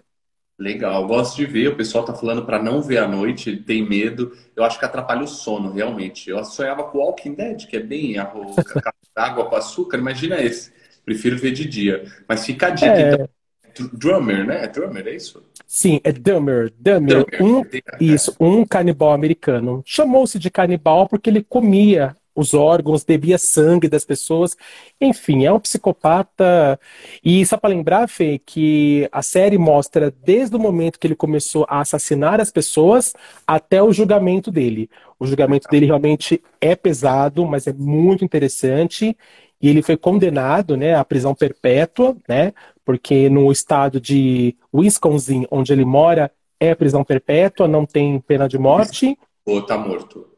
[0.61, 1.69] Legal, gosto de ver.
[1.69, 4.31] O pessoal tá falando para não ver à noite, tem medo.
[4.55, 6.29] Eu acho que atrapalha o sono, realmente.
[6.29, 8.55] Eu sonhava com Walking Dead, que é bem arroz,
[9.15, 9.97] água com açúcar.
[9.97, 10.71] Imagina esse.
[11.03, 12.05] Prefiro ver de dia.
[12.27, 12.91] Mas fica a dica.
[12.91, 13.13] É...
[13.13, 13.89] Então.
[13.91, 14.65] Drummer, né?
[14.65, 15.41] É drummer, é isso?
[15.65, 16.11] Sim, é.
[16.11, 16.71] Drummer.
[16.77, 17.25] Drummer.
[17.41, 17.63] Um,
[17.99, 19.81] isso, um canibal americano.
[19.83, 24.55] Chamou-se de canibal porque ele comia os órgãos, bebia sangue das pessoas.
[24.99, 26.79] Enfim, é um psicopata.
[27.23, 31.65] E só para lembrar, Fê, que a série mostra desde o momento que ele começou
[31.69, 33.13] a assassinar as pessoas
[33.45, 34.89] até o julgamento dele.
[35.19, 39.15] O julgamento dele realmente é pesado, mas é muito interessante.
[39.61, 42.53] E ele foi condenado né, à prisão perpétua, né?
[42.83, 48.57] Porque no estado de Wisconsin, onde ele mora, é prisão perpétua, não tem pena de
[48.57, 49.17] morte.
[49.45, 50.30] Ou tá morto.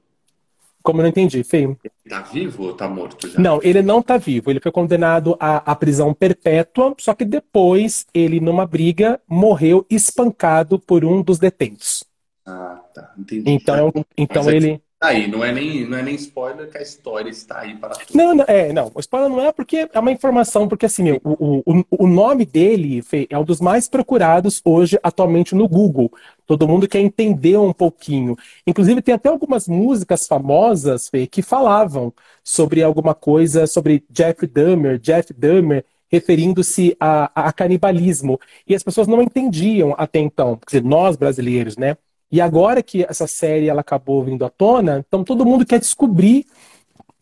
[0.84, 1.76] Como eu não entendi, Fê?
[2.10, 3.40] Tá vivo ou tá morto já?
[3.40, 4.52] Não, ele não tá vivo.
[4.52, 10.78] Ele foi condenado à, à prisão perpétua, só que depois ele, numa briga, morreu espancado
[10.78, 12.04] por um dos detentos.
[12.46, 13.14] Ah, tá.
[13.18, 13.50] Entendi.
[13.50, 14.82] Então, então é ele.
[15.00, 17.90] Tá aí, não é, nem, não é nem spoiler que a história está aí para
[17.90, 18.18] tudo.
[18.18, 21.20] Não, não, é, não, o spoiler não é porque é uma informação, porque assim, o,
[21.26, 26.10] o, o nome dele Fê, é um dos mais procurados hoje, atualmente, no Google.
[26.46, 28.36] Todo mundo quer entender um pouquinho.
[28.68, 32.14] Inclusive, tem até algumas músicas famosas, Fê, que falavam
[32.44, 38.40] sobre alguma coisa, sobre Jeff Dahmer, Jeff Dahmer, referindo-se a, a, canibalismo.
[38.68, 41.98] E as pessoas não entendiam até então, quer dizer, nós brasileiros, né?
[42.32, 46.46] E agora que essa série ela acabou vindo à tona, então todo mundo quer descobrir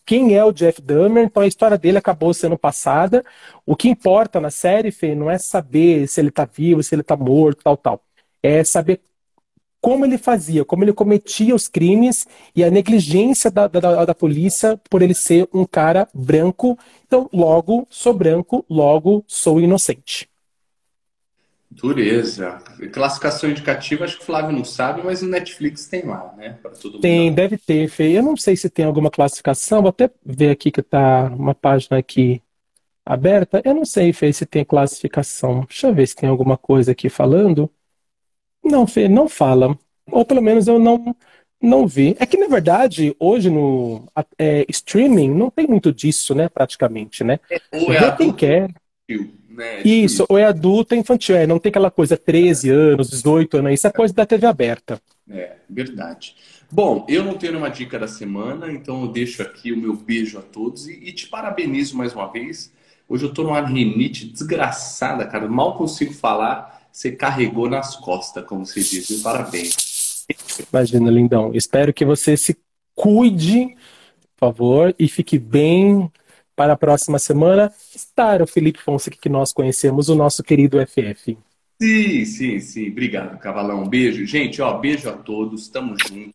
[0.05, 3.23] quem é o Jeff Dahmer, então a história dele acabou sendo passada.
[3.65, 7.01] O que importa na série, Fê, não é saber se ele está vivo, se ele
[7.01, 8.03] está morto, tal, tal.
[8.43, 9.01] É saber
[9.81, 14.79] como ele fazia, como ele cometia os crimes e a negligência da, da, da polícia
[14.89, 16.77] por ele ser um cara branco.
[17.05, 20.29] Então, logo sou branco, logo sou inocente.
[21.71, 22.59] Dureza.
[22.91, 26.59] Classificação indicativa, acho que o Flávio não sabe, mas no Netflix tem lá, né?
[26.81, 27.01] Todo mundo.
[27.01, 28.11] Tem, deve ter, Fê.
[28.11, 31.97] Eu não sei se tem alguma classificação, vou até ver aqui que tá uma página
[31.97, 32.41] aqui
[33.05, 33.61] aberta.
[33.63, 35.61] Eu não sei, Fê, se tem classificação.
[35.61, 37.71] Deixa eu ver se tem alguma coisa aqui falando.
[38.63, 39.77] Não, Fê, não fala.
[40.11, 41.15] Ou pelo menos eu não,
[41.61, 42.15] não vi.
[42.19, 44.07] É que, na verdade, hoje no
[44.37, 46.49] é, streaming não tem muito disso, né?
[46.49, 47.39] Praticamente, né?
[47.49, 48.69] É, ou é quem quer.
[49.49, 49.81] Né?
[49.83, 51.35] Isso, ou é adulto ou é infantil.
[51.35, 54.99] É, não tem aquela coisa 13 anos, 18 anos, isso é coisa da TV aberta.
[55.29, 56.35] É, verdade.
[56.71, 60.39] Bom, eu não tenho uma dica da semana, então eu deixo aqui o meu beijo
[60.39, 62.73] a todos e, e te parabenizo mais uma vez.
[63.07, 65.47] Hoje eu tô numa rinite desgraçada, cara.
[65.47, 66.80] Mal consigo falar.
[66.91, 69.21] Você carregou nas costas, como se diz.
[69.21, 70.25] Parabéns.
[70.71, 71.51] Imagina, lindão.
[71.53, 72.57] Espero que você se
[72.93, 73.75] cuide,
[74.37, 76.11] por favor, e fique bem
[76.55, 81.37] para a próxima semana estar o Felipe Fonseca que nós conhecemos, o nosso querido FF.
[81.81, 82.91] Sim, sim, sim.
[82.91, 83.87] Obrigado, Cavalão.
[83.87, 84.25] Beijo.
[84.27, 85.67] Gente, ó, beijo a todos.
[85.67, 86.29] Tamo junto.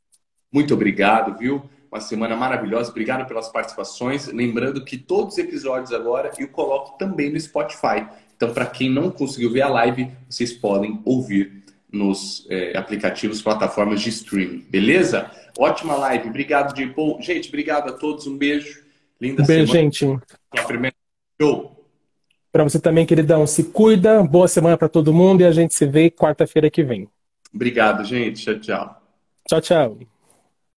[0.52, 1.62] Muito obrigado, viu?
[1.88, 2.90] Uma semana maravilhosa.
[2.90, 4.26] Obrigado pelas participações.
[4.26, 8.08] Lembrando que todos os episódios agora eu coloco também no Spotify.
[8.36, 14.00] Então, para quem não conseguiu ver a live, vocês podem ouvir nos é, aplicativos, plataformas
[14.00, 14.66] de streaming.
[14.68, 15.30] Beleza?
[15.58, 16.28] Ótima live.
[16.28, 17.20] Obrigado, Paul.
[17.20, 18.26] Gente, obrigado a todos.
[18.26, 18.84] Um beijo.
[19.20, 19.90] Linda um beijo, semana.
[19.90, 20.20] gente.
[20.66, 20.96] primeira
[21.40, 21.76] show.
[22.52, 23.46] Para você também, queridão.
[23.46, 24.22] Se cuida.
[24.22, 27.08] Boa semana para todo mundo e a gente se vê quarta-feira que vem.
[27.54, 28.44] Obrigado, gente.
[28.44, 29.02] Tchau, tchau.
[29.48, 30.15] Tchau, tchau.